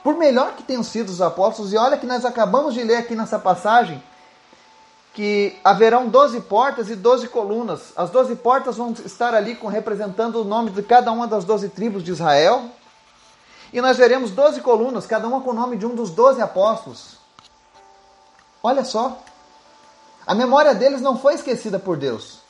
Por 0.03 0.17
melhor 0.17 0.55
que 0.55 0.62
tenham 0.62 0.83
sido 0.83 1.09
os 1.09 1.21
apóstolos, 1.21 1.73
e 1.73 1.77
olha 1.77 1.97
que 1.97 2.07
nós 2.07 2.25
acabamos 2.25 2.75
de 2.75 2.83
ler 2.83 2.97
aqui 2.97 3.15
nessa 3.15 3.39
passagem 3.39 4.03
que 5.15 5.57
haverão 5.65 6.09
doze 6.09 6.41
portas 6.41 6.91
e 6.91 6.95
doze 6.95 7.29
colunas. 7.29 7.93
As 7.97 8.11
doze 8.11 8.37
portas 8.37 8.77
vão 8.77 8.93
estar 8.93 9.35
ali 9.35 9.55
com, 9.55 9.67
representando 9.67 10.43
o 10.43 10.45
nome 10.45 10.71
de 10.71 10.83
cada 10.83 11.11
uma 11.11 11.27
das 11.27 11.45
doze 11.45 11.69
tribos 11.69 12.03
de 12.03 12.11
Israel. 12.11 12.71
E 13.72 13.81
nós 13.81 13.96
veremos 13.96 14.31
doze 14.31 14.61
colunas, 14.61 15.07
cada 15.07 15.26
uma 15.26 15.40
com 15.40 15.50
o 15.50 15.55
nome 15.55 15.76
de 15.76 15.87
um 15.87 15.94
dos 15.94 16.11
doze 16.11 16.40
apóstolos. 16.40 17.16
Olha 18.62 18.85
só. 18.85 19.18
A 20.26 20.35
memória 20.35 20.74
deles 20.74 21.00
não 21.00 21.18
foi 21.18 21.35
esquecida 21.35 21.79
por 21.79 21.96
Deus. 21.96 22.40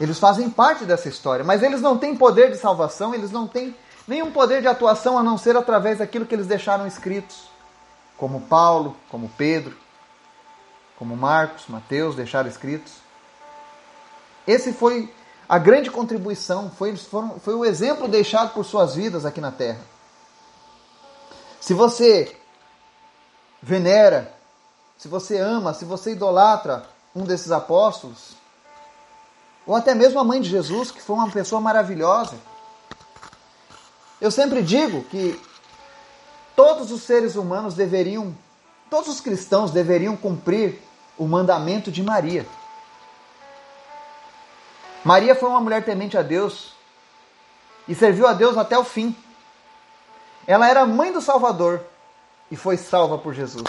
Eles 0.00 0.18
fazem 0.18 0.48
parte 0.48 0.84
dessa 0.84 1.08
história, 1.08 1.44
mas 1.44 1.62
eles 1.62 1.80
não 1.80 1.98
têm 1.98 2.16
poder 2.16 2.50
de 2.50 2.56
salvação, 2.56 3.14
eles 3.14 3.30
não 3.30 3.46
têm 3.46 3.76
nenhum 4.08 4.32
poder 4.32 4.60
de 4.60 4.66
atuação 4.66 5.18
a 5.18 5.22
não 5.22 5.38
ser 5.38 5.56
através 5.56 5.98
daquilo 5.98 6.26
que 6.26 6.34
eles 6.34 6.46
deixaram 6.46 6.86
escritos, 6.86 7.48
como 8.16 8.40
Paulo, 8.40 8.96
como 9.08 9.28
Pedro, 9.36 9.76
como 10.96 11.16
Marcos, 11.16 11.64
Mateus 11.68 12.16
deixaram 12.16 12.48
escritos. 12.48 12.94
Esse 14.46 14.72
foi 14.72 15.12
a 15.52 15.58
grande 15.58 15.90
contribuição, 15.90 16.70
foi, 16.70 16.96
foram, 16.96 17.38
foi 17.38 17.52
o 17.52 17.62
exemplo 17.62 18.08
deixado 18.08 18.54
por 18.54 18.64
suas 18.64 18.94
vidas 18.94 19.26
aqui 19.26 19.38
na 19.38 19.52
terra. 19.52 19.80
Se 21.60 21.74
você 21.74 22.34
venera, 23.60 24.34
se 24.96 25.08
você 25.08 25.36
ama, 25.36 25.74
se 25.74 25.84
você 25.84 26.12
idolatra 26.12 26.86
um 27.14 27.24
desses 27.24 27.52
apóstolos, 27.52 28.34
ou 29.66 29.76
até 29.76 29.94
mesmo 29.94 30.18
a 30.18 30.24
mãe 30.24 30.40
de 30.40 30.48
Jesus, 30.48 30.90
que 30.90 31.02
foi 31.02 31.16
uma 31.16 31.30
pessoa 31.30 31.60
maravilhosa. 31.60 32.36
Eu 34.22 34.30
sempre 34.30 34.62
digo 34.62 35.04
que 35.04 35.38
todos 36.56 36.90
os 36.90 37.02
seres 37.02 37.36
humanos 37.36 37.74
deveriam, 37.74 38.34
todos 38.88 39.10
os 39.10 39.20
cristãos 39.20 39.70
deveriam 39.70 40.16
cumprir 40.16 40.80
o 41.18 41.26
mandamento 41.26 41.92
de 41.92 42.02
Maria. 42.02 42.46
Maria 45.04 45.34
foi 45.34 45.48
uma 45.48 45.60
mulher 45.60 45.84
temente 45.84 46.16
a 46.16 46.22
Deus 46.22 46.72
e 47.88 47.94
serviu 47.94 48.26
a 48.26 48.32
Deus 48.32 48.56
até 48.56 48.78
o 48.78 48.84
fim. 48.84 49.16
Ela 50.46 50.68
era 50.68 50.86
mãe 50.86 51.12
do 51.12 51.20
Salvador 51.20 51.80
e 52.50 52.56
foi 52.56 52.76
salva 52.76 53.18
por 53.18 53.34
Jesus. 53.34 53.68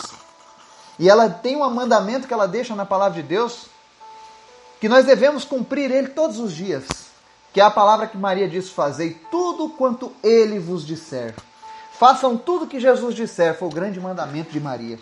E 0.99 1.09
ela 1.09 1.29
tem 1.29 1.55
um 1.55 1.69
mandamento 1.69 2.27
que 2.27 2.33
ela 2.33 2.47
deixa 2.47 2.75
na 2.75 2.85
palavra 2.85 3.21
de 3.21 3.27
Deus 3.27 3.67
que 4.79 4.89
nós 4.89 5.05
devemos 5.05 5.45
cumprir 5.45 5.89
ele 5.89 6.09
todos 6.09 6.39
os 6.39 6.53
dias, 6.53 6.83
que 7.53 7.61
é 7.61 7.63
a 7.63 7.71
palavra 7.71 8.05
que 8.05 8.17
Maria 8.17 8.47
diz: 8.47 8.69
Fazei 8.69 9.13
tudo 9.31 9.69
quanto 9.69 10.11
ele 10.21 10.59
vos 10.59 10.85
disser. 10.85 11.33
Façam 11.93 12.37
tudo 12.37 12.67
que 12.67 12.79
Jesus 12.79 13.15
disser, 13.15 13.57
foi 13.57 13.69
o 13.69 13.71
grande 13.71 13.99
mandamento 13.99 14.51
de 14.51 14.59
Maria. 14.59 14.99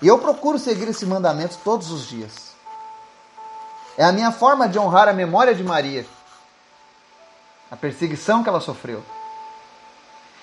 E 0.00 0.06
eu 0.06 0.18
procuro 0.18 0.58
seguir 0.58 0.88
esse 0.88 1.04
mandamento 1.04 1.58
todos 1.62 1.90
os 1.90 2.06
dias. 2.06 2.45
É 3.96 4.04
a 4.04 4.12
minha 4.12 4.30
forma 4.30 4.68
de 4.68 4.78
honrar 4.78 5.08
a 5.08 5.12
memória 5.12 5.54
de 5.54 5.64
Maria, 5.64 6.04
a 7.70 7.76
perseguição 7.76 8.42
que 8.42 8.48
ela 8.48 8.60
sofreu. 8.60 9.02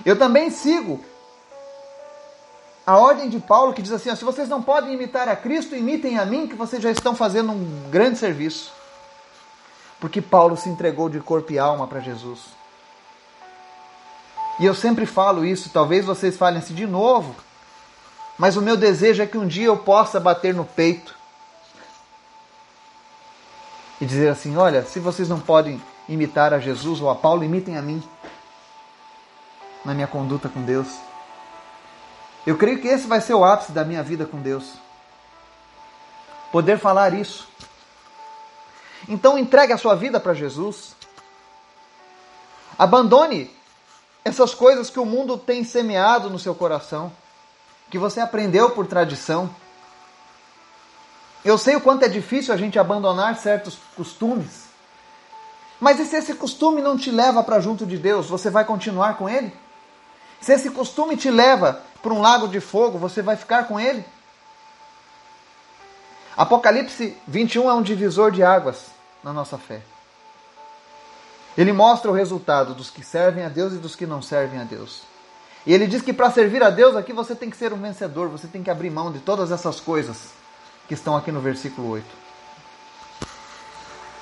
Eu 0.04 0.18
também 0.18 0.50
sigo 0.50 1.04
a 2.86 2.98
ordem 2.98 3.30
de 3.30 3.40
Paulo 3.40 3.74
que 3.74 3.82
diz 3.82 3.92
assim: 3.92 4.14
se 4.16 4.26
vocês 4.26 4.50
não 4.50 4.62
podem 4.62 4.94
imitar 4.94 5.30
a 5.30 5.36
Cristo, 5.36 5.76
imitem 5.76 6.18
a 6.18 6.26
mim, 6.26 6.48
que 6.48 6.56
vocês 6.56 6.82
já 6.82 6.92
estão 6.92 7.16
fazendo 7.16 7.52
um 7.52 7.90
grande 7.90 8.18
serviço. 8.18 8.74
Porque 10.00 10.22
Paulo 10.22 10.58
se 10.58 10.68
entregou 10.68 11.08
de 11.08 11.20
corpo 11.20 11.54
e 11.54 11.60
alma 11.60 11.88
para 11.88 12.00
Jesus. 12.00 12.40
E 14.60 14.66
eu 14.66 14.76
sempre 14.76 15.06
falo 15.06 15.46
isso, 15.46 15.70
talvez 15.70 16.06
vocês 16.06 16.36
falem 16.38 16.60
assim 16.60 16.74
de 16.74 16.86
novo, 16.86 17.36
mas 18.38 18.58
o 18.58 18.62
meu 18.62 18.76
desejo 18.76 19.24
é 19.24 19.26
que 19.26 19.38
um 19.38 19.48
dia 19.48 19.66
eu 19.66 19.78
possa 19.78 20.20
bater 20.20 20.54
no 20.54 20.66
peito 20.66 21.16
e 24.04 24.06
dizer 24.06 24.28
assim: 24.28 24.58
olha, 24.58 24.84
se 24.84 25.00
vocês 25.00 25.30
não 25.30 25.40
podem 25.40 25.82
imitar 26.10 26.54
a 26.54 26.60
Jesus 26.60 27.00
ou 27.00 27.10
a 27.10 27.16
Paulo, 27.16 27.42
imitem 27.42 27.78
a 27.78 27.82
mim 27.82 28.04
na 29.86 29.94
minha 29.94 30.08
conduta 30.08 30.50
com 30.50 30.62
Deus. 30.62 30.88
Eu 32.46 32.58
creio 32.58 32.82
que 32.82 32.88
esse 32.90 33.08
vai 33.08 33.22
ser 33.22 33.34
o 33.34 33.46
ápice 33.46 33.72
da 33.72 33.86
minha 33.86 34.04
vida 34.04 34.26
com 34.26 34.42
Deus. 34.42 34.74
Poder 36.52 36.78
falar 36.78 37.14
isso. 37.14 37.48
Então 39.08 39.38
entregue 39.38 39.72
a 39.72 39.78
sua 39.78 39.96
vida 39.96 40.20
para 40.20 40.34
Jesus. 40.34 40.94
Abandone 42.78 43.50
essas 44.26 44.54
coisas 44.54 44.90
que 44.90 45.00
o 45.00 45.06
mundo 45.06 45.38
tem 45.38 45.64
semeado 45.64 46.30
no 46.30 46.38
seu 46.38 46.54
coração, 46.54 47.10
que 47.90 47.98
você 47.98 48.20
aprendeu 48.20 48.72
por 48.72 48.86
tradição. 48.86 49.50
Eu 51.44 51.58
sei 51.58 51.76
o 51.76 51.82
quanto 51.82 52.06
é 52.06 52.08
difícil 52.08 52.54
a 52.54 52.58
gente 52.58 52.80
abandonar 52.80 53.36
certos 53.36 53.78
costumes. 53.96 54.64
Mas 55.80 56.00
e 56.00 56.06
se 56.06 56.16
esse 56.16 56.34
costume 56.36 56.82
não 56.82 56.98
te 56.98 57.12
leva 57.12 57.44
para 57.44 57.60
junto 57.60 57.86
de 57.86 57.98
Deus, 57.98 58.30
você 58.30 58.50
vai 58.50 58.64
continuar 58.64 59.18
com 59.18 59.28
ele? 59.28 59.54
Se 60.40 60.54
esse 60.54 60.70
costume 60.70 61.18
te 61.18 61.30
leva 61.30 61.82
para 62.02 62.14
um 62.14 62.22
lago 62.22 62.48
de 62.48 62.62
fogo, 62.62 62.98
você 62.98 63.22
vai 63.22 63.36
ficar 63.36 63.68
com 63.68 63.78
ele? 63.80 64.06
Apocalipse 66.38 67.18
21 67.28 67.70
é 67.70 67.74
um 67.74 67.82
divisor 67.82 68.32
de 68.32 68.42
águas 68.42 68.86
na 69.22 69.34
nossa 69.34 69.58
fé. 69.58 69.82
Ele 71.58 71.74
mostra 71.74 72.10
o 72.10 72.14
resultado 72.14 72.74
dos 72.74 72.90
que 72.90 73.04
servem 73.04 73.44
a 73.46 73.50
Deus 73.50 73.74
e 73.74 73.78
dos 73.78 73.96
que 73.96 74.06
não 74.06 74.22
servem 74.22 74.60
a 74.60 74.64
Deus. 74.64 75.02
E 75.66 75.74
ele 75.74 75.88
diz 75.88 76.02
que 76.02 76.14
para 76.14 76.32
servir 76.32 76.64
a 76.64 76.70
Deus 76.70 76.96
aqui 76.96 77.14
você 77.14 77.36
tem 77.36 77.50
que 77.50 77.58
ser 77.58 77.74
um 77.74 77.82
vencedor, 77.82 78.30
você 78.30 78.48
tem 78.48 78.64
que 78.64 78.72
abrir 78.72 78.90
mão 78.90 79.12
de 79.12 79.20
todas 79.20 79.52
essas 79.52 79.80
coisas 79.80 80.43
que 80.88 80.94
estão 80.94 81.16
aqui 81.16 81.32
no 81.32 81.42
versículo 81.42 81.90
8. 81.90 82.06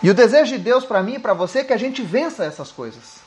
E 0.04 0.10
o 0.10 0.14
desejo 0.14 0.58
de 0.58 0.64
Deus 0.64 0.86
para 0.86 1.04
mim 1.04 1.16
e 1.16 1.20
para 1.20 1.34
você 1.34 1.60
é 1.60 1.64
que 1.64 1.74
a 1.74 1.78
gente 1.78 2.02
vença 2.02 2.44
essas 2.44 2.72
coisas. 2.72 3.22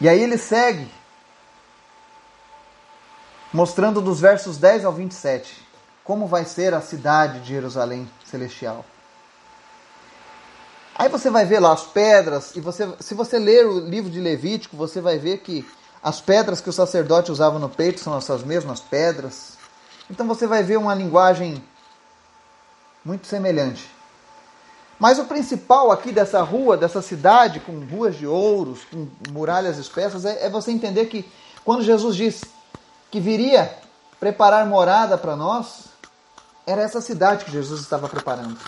E 0.00 0.08
aí 0.08 0.20
ele 0.20 0.38
segue, 0.38 0.88
mostrando 3.52 4.00
dos 4.00 4.20
versos 4.20 4.56
10 4.56 4.84
ao 4.84 4.92
27 4.92 5.68
como 6.08 6.26
vai 6.26 6.46
ser 6.46 6.72
a 6.72 6.80
cidade 6.80 7.40
de 7.40 7.48
Jerusalém 7.48 8.10
celestial. 8.24 8.82
Aí 10.94 11.06
você 11.10 11.28
vai 11.28 11.44
ver 11.44 11.60
lá 11.60 11.74
as 11.74 11.82
pedras, 11.82 12.56
e 12.56 12.62
você, 12.62 12.88
se 12.98 13.12
você 13.12 13.38
ler 13.38 13.66
o 13.66 13.78
livro 13.78 14.10
de 14.10 14.18
Levítico, 14.18 14.74
você 14.74 15.02
vai 15.02 15.18
ver 15.18 15.40
que 15.40 15.68
as 16.02 16.20
pedras 16.20 16.60
que 16.60 16.70
o 16.70 16.72
sacerdote 16.72 17.32
usava 17.32 17.58
no 17.58 17.68
peito 17.68 18.00
são 18.00 18.16
essas 18.16 18.42
mesmas 18.42 18.80
pedras. 18.80 19.58
Então 20.10 20.26
você 20.26 20.46
vai 20.46 20.62
ver 20.62 20.76
uma 20.76 20.94
linguagem 20.94 21.62
muito 23.04 23.26
semelhante. 23.26 23.90
Mas 24.98 25.18
o 25.18 25.24
principal 25.24 25.92
aqui 25.92 26.10
dessa 26.10 26.42
rua, 26.42 26.76
dessa 26.76 27.00
cidade, 27.00 27.60
com 27.60 27.78
ruas 27.84 28.16
de 28.16 28.26
ouros, 28.26 28.84
com 28.84 29.06
muralhas 29.30 29.78
espessas, 29.78 30.24
é, 30.24 30.46
é 30.46 30.50
você 30.50 30.72
entender 30.72 31.06
que 31.06 31.30
quando 31.64 31.84
Jesus 31.84 32.16
disse 32.16 32.46
que 33.10 33.20
viria 33.20 33.76
preparar 34.18 34.66
morada 34.66 35.16
para 35.16 35.36
nós, 35.36 35.84
era 36.66 36.82
essa 36.82 37.00
cidade 37.00 37.44
que 37.44 37.52
Jesus 37.52 37.80
estava 37.80 38.08
preparando. 38.08 38.58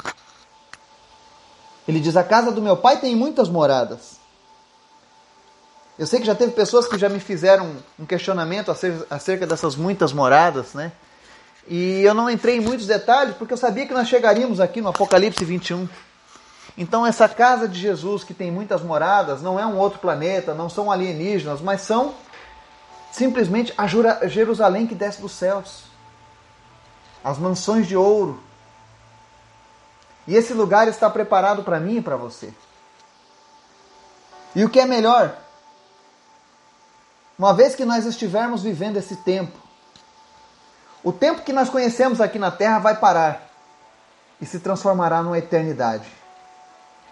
Ele 1.87 1.99
diz: 1.99 2.17
A 2.17 2.23
casa 2.23 2.53
do 2.53 2.63
meu 2.63 2.77
pai 2.77 3.01
tem 3.01 3.17
muitas 3.17 3.49
moradas. 3.49 4.20
Eu 6.01 6.07
sei 6.07 6.19
que 6.19 6.25
já 6.25 6.35
teve 6.35 6.53
pessoas 6.53 6.89
que 6.89 6.97
já 6.97 7.11
me 7.11 7.21
fizeram 7.21 7.77
um 7.99 8.07
questionamento 8.07 8.75
acerca 9.11 9.47
dessas 9.47 9.77
muitas 9.77 10.15
moradas, 10.15 10.73
né? 10.73 10.93
E 11.69 12.01
eu 12.01 12.15
não 12.15 12.31
entrei 12.31 12.57
em 12.57 12.61
muitos 12.61 12.87
detalhes 12.87 13.37
porque 13.37 13.53
eu 13.53 13.59
sabia 13.59 13.87
que 13.87 13.93
nós 13.93 14.09
chegaríamos 14.09 14.61
aqui 14.61 14.81
no 14.81 14.89
Apocalipse 14.89 15.45
21. 15.45 15.87
Então, 16.79 17.07
essa 17.07 17.29
casa 17.29 17.69
de 17.69 17.79
Jesus, 17.79 18.25
que 18.25 18.33
tem 18.33 18.51
muitas 18.51 18.81
moradas, 18.81 19.43
não 19.43 19.61
é 19.61 19.67
um 19.67 19.77
outro 19.77 19.99
planeta, 19.99 20.55
não 20.55 20.71
são 20.71 20.91
alienígenas, 20.91 21.61
mas 21.61 21.83
são 21.83 22.15
simplesmente 23.13 23.75
a 23.77 23.87
Jerusalém 23.87 24.87
que 24.87 24.95
desce 24.95 25.21
dos 25.21 25.33
céus. 25.33 25.83
As 27.23 27.37
mansões 27.37 27.87
de 27.87 27.95
ouro. 27.95 28.43
E 30.27 30.35
esse 30.35 30.55
lugar 30.55 30.89
está 30.89 31.11
preparado 31.11 31.63
para 31.63 31.79
mim 31.79 31.99
e 31.99 32.03
para 32.03 32.17
você. 32.17 32.55
E 34.57 34.65
o 34.65 34.71
que 34.71 34.81
é 34.81 34.87
melhor? 34.87 35.37
Uma 37.41 37.55
vez 37.55 37.75
que 37.75 37.87
nós 37.87 38.05
estivermos 38.05 38.63
vivendo 38.63 38.99
esse 38.99 39.17
tempo, 39.17 39.59
o 41.03 41.11
tempo 41.11 41.41
que 41.41 41.55
nós 41.55 41.71
conhecemos 41.71 42.21
aqui 42.21 42.39
na 42.39 42.51
terra 42.51 42.79
vai 42.79 42.95
parar 42.95 43.51
e 44.39 44.45
se 44.45 44.61
transformará 44.61 45.23
numa 45.23 45.39
eternidade. 45.39 46.07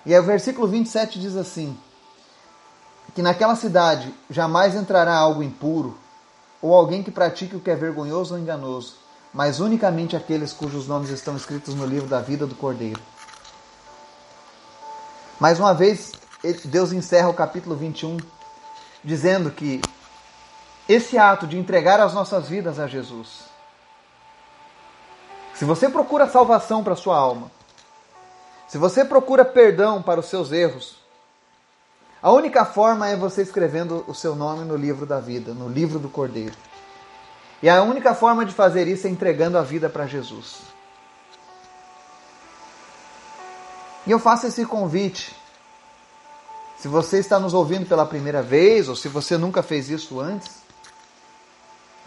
E 0.05 0.13
aí 0.13 0.21
o 0.21 0.23
versículo 0.23 0.69
27 0.69 1.19
diz 1.19 1.35
assim: 1.35 1.75
que 3.15 3.23
naquela 3.23 3.57
cidade 3.57 4.15
jamais 4.29 4.75
entrará 4.75 5.17
algo 5.17 5.43
impuro 5.43 5.97
ou 6.61 6.75
alguém 6.75 7.03
que 7.03 7.11
pratique 7.11 7.57
o 7.57 7.61
que 7.61 7.71
é 7.71 7.75
vergonhoso 7.75 8.35
ou 8.35 8.39
enganoso, 8.39 8.97
mas 9.33 9.61
unicamente 9.61 10.15
aqueles 10.15 10.53
cujos 10.53 10.87
nomes 10.87 11.09
estão 11.09 11.39
escritos 11.39 11.75
no 11.75 11.87
livro 11.87 12.07
da 12.07 12.21
vida 12.21 12.47
do 12.47 12.55
Cordeiro. 12.55 13.01
Mais 15.41 15.59
uma 15.59 15.73
vez, 15.73 16.13
Deus 16.67 16.93
encerra 16.93 17.31
o 17.31 17.35
capítulo 17.35 17.75
21 17.75 18.19
dizendo 19.03 19.51
que 19.51 19.81
esse 20.89 21.19
ato 21.19 21.47
de 21.47 21.59
entregar 21.59 22.01
as 22.01 22.15
nossas 22.15 22.49
vidas 22.49 22.79
a 22.79 22.87
Jesus, 22.87 23.45
se 25.55 25.65
você 25.65 25.89
procura 25.89 26.29
salvação 26.29 26.83
para 26.83 26.97
sua 26.97 27.17
alma, 27.17 27.51
se 28.67 28.79
você 28.79 29.05
procura 29.05 29.45
perdão 29.45 30.01
para 30.01 30.21
os 30.21 30.27
seus 30.27 30.53
erros, 30.53 30.97
a 32.23 32.33
única 32.33 32.65
forma 32.65 33.09
é 33.09 33.17
você 33.17 33.43
escrevendo 33.43 34.05
o 34.09 34.15
seu 34.15 34.35
nome 34.35 34.65
no 34.65 34.77
livro 34.77 35.07
da 35.07 35.21
vida, 35.21 35.53
no 35.53 35.69
livro 35.69 35.99
do 35.99 36.09
Cordeiro. 36.09 36.55
E 37.63 37.69
a 37.69 37.83
única 37.83 38.15
forma 38.15 38.45
de 38.45 38.53
fazer 38.53 38.89
isso 38.89 39.07
é 39.07 39.11
entregando 39.11 39.59
a 39.59 39.63
vida 39.63 39.89
para 39.89 40.07
Jesus. 40.07 40.59
E 44.07 44.11
eu 44.11 44.19
faço 44.19 44.47
esse 44.47 44.65
convite. 44.65 45.35
Se 46.79 46.89
você 46.89 47.19
está 47.19 47.39
nos 47.39 47.53
ouvindo 47.53 47.87
pela 47.87 48.07
primeira 48.07 48.43
vez, 48.43 48.89
ou 48.89 48.97
se 48.97 49.09
você 49.09 49.37
nunca 49.37 49.63
fez 49.63 49.91
isso 49.91 50.21
antes, 50.21 50.63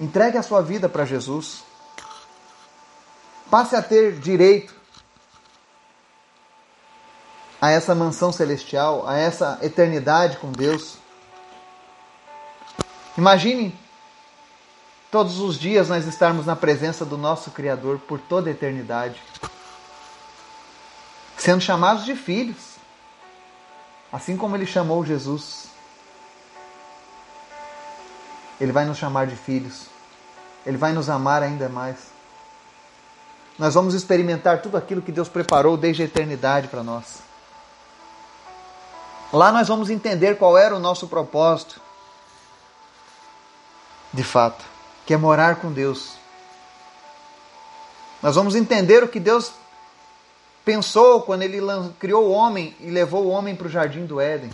entregue 0.02 0.38
a 0.38 0.44
sua 0.44 0.64
vida 0.64 0.90
para 0.90 1.06
Jesus. 1.06 1.64
Passe 3.52 3.76
a 3.76 3.82
ter 3.84 4.20
direito 4.20 4.74
a 7.62 7.70
essa 7.70 7.94
mansão 7.94 8.32
celestial, 8.32 9.08
a 9.08 9.16
essa 9.16 9.60
eternidade 9.62 10.38
com 10.38 10.52
Deus. 10.52 10.98
Imagine 13.16 13.78
todos 15.12 15.40
os 15.40 15.60
dias 15.60 15.90
nós 15.90 16.08
estarmos 16.08 16.48
na 16.48 16.56
presença 16.56 17.06
do 17.06 17.18
nosso 17.18 17.52
Criador 17.52 18.00
por 18.00 18.20
toda 18.20 18.50
a 18.50 18.54
eternidade, 18.54 19.22
sendo 21.38 21.62
chamados 21.62 22.06
de 22.06 22.16
filhos, 22.16 22.78
assim 24.12 24.36
como 24.36 24.56
Ele 24.56 24.66
chamou 24.66 25.06
Jesus. 25.06 25.71
Ele 28.62 28.72
vai 28.72 28.86
nos 28.86 29.00
chamar 29.00 29.26
de 29.26 29.36
filhos, 29.36 29.88
Ele 30.64 30.78
vai 30.78 30.94
nos 30.94 31.10
amar 31.10 31.42
ainda 31.42 31.68
mais. 31.68 31.98
Nós 33.58 33.74
vamos 33.74 33.96
experimentar 33.96 34.62
tudo 34.62 34.78
aquilo 34.78 35.02
que 35.02 35.12
Deus 35.12 35.28
preparou 35.28 35.76
desde 35.76 36.04
a 36.04 36.06
eternidade 36.06 36.68
para 36.68 36.84
nós. 36.84 37.24
Lá 39.34 39.52
nós 39.52 39.68
vamos 39.68 39.90
entender 39.90 40.38
qual 40.38 40.56
era 40.60 40.76
o 40.76 40.80
nosso 40.80 41.08
propósito, 41.08 41.82
de 44.14 44.24
fato, 44.24 44.64
que 45.08 45.14
é 45.16 45.18
morar 45.18 45.56
com 45.56 45.72
Deus. 45.72 46.14
Nós 48.22 48.36
vamos 48.36 48.54
entender 48.54 49.04
o 49.04 49.08
que 49.08 49.20
Deus 49.20 49.54
pensou 50.64 51.24
quando 51.24 51.42
Ele 51.42 51.58
criou 51.98 52.28
o 52.28 52.32
homem 52.32 52.76
e 52.80 52.92
levou 52.92 53.26
o 53.26 53.30
homem 53.30 53.56
para 53.56 53.66
o 53.66 53.72
jardim 53.72 54.06
do 54.06 54.22
Éden. 54.22 54.52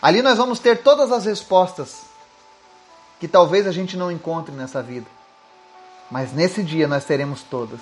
Ali 0.00 0.22
nós 0.22 0.38
vamos 0.38 0.58
ter 0.58 0.82
todas 0.82 1.12
as 1.12 1.26
respostas 1.26 2.05
que 3.18 3.26
talvez 3.26 3.66
a 3.66 3.72
gente 3.72 3.96
não 3.96 4.10
encontre 4.10 4.54
nessa 4.54 4.82
vida. 4.82 5.06
Mas 6.10 6.32
nesse 6.32 6.62
dia 6.62 6.86
nós 6.86 7.04
teremos 7.04 7.42
todas. 7.42 7.80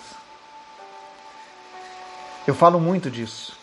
Eu 2.47 2.55
falo 2.55 2.79
muito 2.79 3.11
disso. 3.11 3.57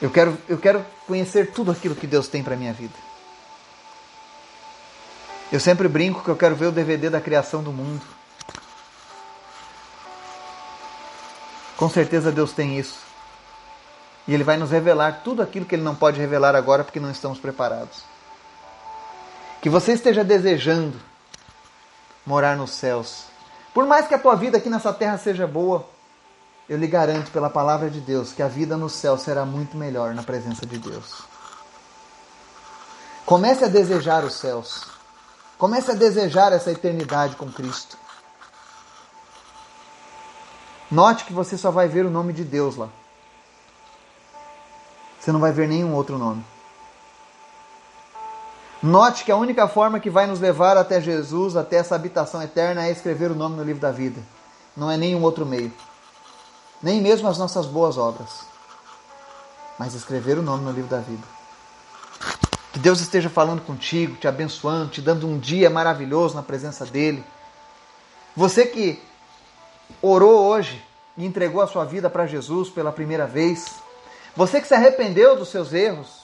Eu 0.00 0.10
quero, 0.10 0.36
eu 0.48 0.58
quero 0.58 0.84
conhecer 1.06 1.52
tudo 1.52 1.70
aquilo 1.70 1.94
que 1.94 2.06
Deus 2.06 2.26
tem 2.26 2.42
para 2.42 2.56
minha 2.56 2.72
vida. 2.72 2.94
Eu 5.50 5.60
sempre 5.60 5.86
brinco 5.86 6.24
que 6.24 6.28
eu 6.28 6.36
quero 6.36 6.56
ver 6.56 6.66
o 6.66 6.72
DVD 6.72 7.08
da 7.08 7.20
criação 7.20 7.62
do 7.62 7.72
mundo. 7.72 8.02
Com 11.76 11.88
certeza 11.88 12.32
Deus 12.32 12.52
tem 12.52 12.78
isso. 12.78 12.98
E 14.26 14.34
Ele 14.34 14.44
vai 14.44 14.56
nos 14.56 14.70
revelar 14.70 15.20
tudo 15.22 15.42
aquilo 15.42 15.66
que 15.66 15.74
Ele 15.74 15.82
não 15.82 15.94
pode 15.94 16.18
revelar 16.18 16.56
agora 16.56 16.82
porque 16.82 16.98
não 16.98 17.10
estamos 17.10 17.38
preparados. 17.38 18.11
Que 19.62 19.70
você 19.70 19.92
esteja 19.92 20.22
desejando 20.22 21.00
morar 22.26 22.56
nos 22.56 22.72
céus. 22.72 23.24
Por 23.72 23.86
mais 23.86 24.06
que 24.06 24.14
a 24.14 24.18
tua 24.18 24.34
vida 24.34 24.58
aqui 24.58 24.68
nessa 24.68 24.92
terra 24.92 25.16
seja 25.16 25.46
boa, 25.46 25.88
eu 26.68 26.76
lhe 26.76 26.86
garanto 26.86 27.30
pela 27.30 27.48
palavra 27.48 27.88
de 27.88 28.00
Deus 28.00 28.32
que 28.32 28.42
a 28.42 28.48
vida 28.48 28.76
no 28.76 28.90
céu 28.90 29.16
será 29.16 29.44
muito 29.44 29.76
melhor 29.76 30.14
na 30.14 30.22
presença 30.22 30.66
de 30.66 30.78
Deus. 30.78 31.22
Comece 33.24 33.64
a 33.64 33.68
desejar 33.68 34.24
os 34.24 34.34
céus. 34.34 34.84
Comece 35.56 35.92
a 35.92 35.94
desejar 35.94 36.52
essa 36.52 36.72
eternidade 36.72 37.36
com 37.36 37.50
Cristo. 37.50 37.96
Note 40.90 41.24
que 41.24 41.32
você 41.32 41.56
só 41.56 41.70
vai 41.70 41.88
ver 41.88 42.04
o 42.04 42.10
nome 42.10 42.32
de 42.32 42.44
Deus 42.44 42.76
lá. 42.76 42.88
Você 45.20 45.30
não 45.30 45.38
vai 45.38 45.52
ver 45.52 45.68
nenhum 45.68 45.94
outro 45.94 46.18
nome. 46.18 46.44
Note 48.82 49.24
que 49.24 49.30
a 49.30 49.36
única 49.36 49.68
forma 49.68 50.00
que 50.00 50.10
vai 50.10 50.26
nos 50.26 50.40
levar 50.40 50.76
até 50.76 51.00
Jesus, 51.00 51.56
até 51.56 51.76
essa 51.76 51.94
habitação 51.94 52.42
eterna, 52.42 52.86
é 52.86 52.90
escrever 52.90 53.30
o 53.30 53.34
nome 53.34 53.56
no 53.56 53.62
livro 53.62 53.80
da 53.80 53.92
vida. 53.92 54.20
Não 54.76 54.90
é 54.90 54.96
nenhum 54.96 55.22
outro 55.22 55.46
meio 55.46 55.72
nem 56.82 57.00
mesmo 57.00 57.28
as 57.28 57.38
nossas 57.38 57.66
boas 57.66 57.96
obras, 57.96 58.44
mas 59.78 59.94
escrever 59.94 60.36
o 60.36 60.42
nome 60.42 60.64
no 60.64 60.72
livro 60.72 60.90
da 60.90 60.98
vida. 60.98 61.22
Que 62.72 62.78
Deus 62.78 63.00
esteja 63.00 63.30
falando 63.30 63.62
contigo, 63.62 64.16
te 64.16 64.26
abençoando, 64.26 64.90
te 64.90 65.00
dando 65.00 65.28
um 65.28 65.38
dia 65.38 65.70
maravilhoso 65.70 66.34
na 66.34 66.42
presença 66.42 66.84
dEle. 66.84 67.22
Você 68.34 68.66
que 68.66 69.00
orou 70.00 70.42
hoje 70.42 70.82
e 71.16 71.24
entregou 71.24 71.60
a 71.60 71.66
sua 71.66 71.84
vida 71.84 72.10
para 72.10 72.26
Jesus 72.26 72.70
pela 72.70 72.90
primeira 72.90 73.26
vez, 73.26 73.74
você 74.34 74.60
que 74.60 74.66
se 74.66 74.74
arrependeu 74.74 75.36
dos 75.36 75.50
seus 75.50 75.72
erros, 75.72 76.22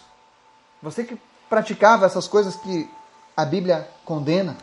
você 0.82 1.04
que 1.04 1.20
praticava 1.48 2.06
essas 2.06 2.28
coisas 2.28 2.56
que 2.56 2.90
a 3.36 3.44
Bíblia 3.44 3.88
condena, 4.04 4.56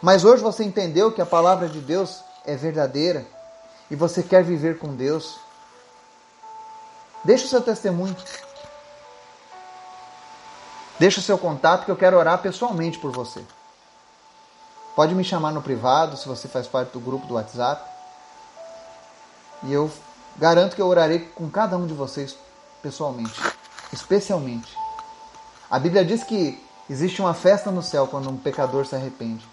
mas 0.00 0.24
hoje 0.24 0.42
você 0.42 0.64
entendeu 0.64 1.12
que 1.12 1.20
a 1.20 1.26
palavra 1.26 1.68
de 1.68 1.80
Deus 1.80 2.22
é 2.44 2.56
verdadeira 2.56 3.26
e 3.90 3.96
você 3.96 4.22
quer 4.22 4.42
viver 4.42 4.78
com 4.78 4.94
Deus, 4.94 5.38
deixe 7.24 7.44
o 7.44 7.48
seu 7.48 7.60
testemunho. 7.60 8.16
Deixe 10.98 11.18
o 11.18 11.22
seu 11.22 11.36
contato 11.36 11.84
que 11.84 11.90
eu 11.90 11.96
quero 11.96 12.16
orar 12.16 12.38
pessoalmente 12.38 12.98
por 13.00 13.10
você. 13.10 13.44
Pode 14.94 15.12
me 15.12 15.24
chamar 15.24 15.50
no 15.50 15.60
privado 15.60 16.16
se 16.16 16.28
você 16.28 16.46
faz 16.46 16.68
parte 16.68 16.92
do 16.92 17.00
grupo 17.00 17.26
do 17.26 17.34
WhatsApp. 17.34 17.84
E 19.64 19.72
eu 19.72 19.90
Garanto 20.36 20.74
que 20.74 20.82
eu 20.82 20.88
orarei 20.88 21.20
com 21.34 21.48
cada 21.48 21.76
um 21.76 21.86
de 21.86 21.94
vocês 21.94 22.36
pessoalmente, 22.82 23.40
especialmente. 23.92 24.83
A 25.74 25.78
Bíblia 25.80 26.04
diz 26.04 26.22
que 26.22 26.56
existe 26.88 27.20
uma 27.20 27.34
festa 27.34 27.68
no 27.68 27.82
céu 27.82 28.06
quando 28.06 28.30
um 28.30 28.36
pecador 28.36 28.86
se 28.86 28.94
arrepende. 28.94 29.44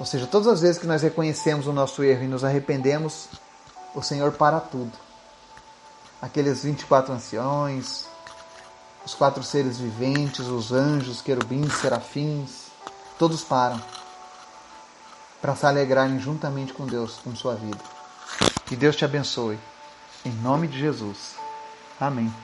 Ou 0.00 0.04
seja, 0.04 0.26
todas 0.26 0.48
as 0.48 0.62
vezes 0.62 0.80
que 0.80 0.86
nós 0.88 1.00
reconhecemos 1.00 1.68
o 1.68 1.72
nosso 1.72 2.02
erro 2.02 2.24
e 2.24 2.26
nos 2.26 2.42
arrependemos, 2.42 3.28
o 3.94 4.02
Senhor 4.02 4.32
para 4.32 4.58
tudo. 4.58 4.90
Aqueles 6.20 6.64
24 6.64 7.12
anciões, 7.12 8.06
os 9.06 9.14
quatro 9.14 9.44
seres 9.44 9.78
viventes, 9.78 10.48
os 10.48 10.72
anjos, 10.72 11.22
querubins, 11.22 11.74
serafins, 11.74 12.66
todos 13.16 13.44
param 13.44 13.80
para 15.40 15.54
se 15.54 15.64
alegrarem 15.66 16.18
juntamente 16.18 16.72
com 16.72 16.84
Deus, 16.84 17.20
com 17.22 17.36
sua 17.36 17.54
vida. 17.54 17.78
Que 18.66 18.74
Deus 18.74 18.96
te 18.96 19.04
abençoe. 19.04 19.56
Em 20.24 20.32
nome 20.32 20.66
de 20.66 20.80
Jesus. 20.80 21.36
Amém. 22.00 22.34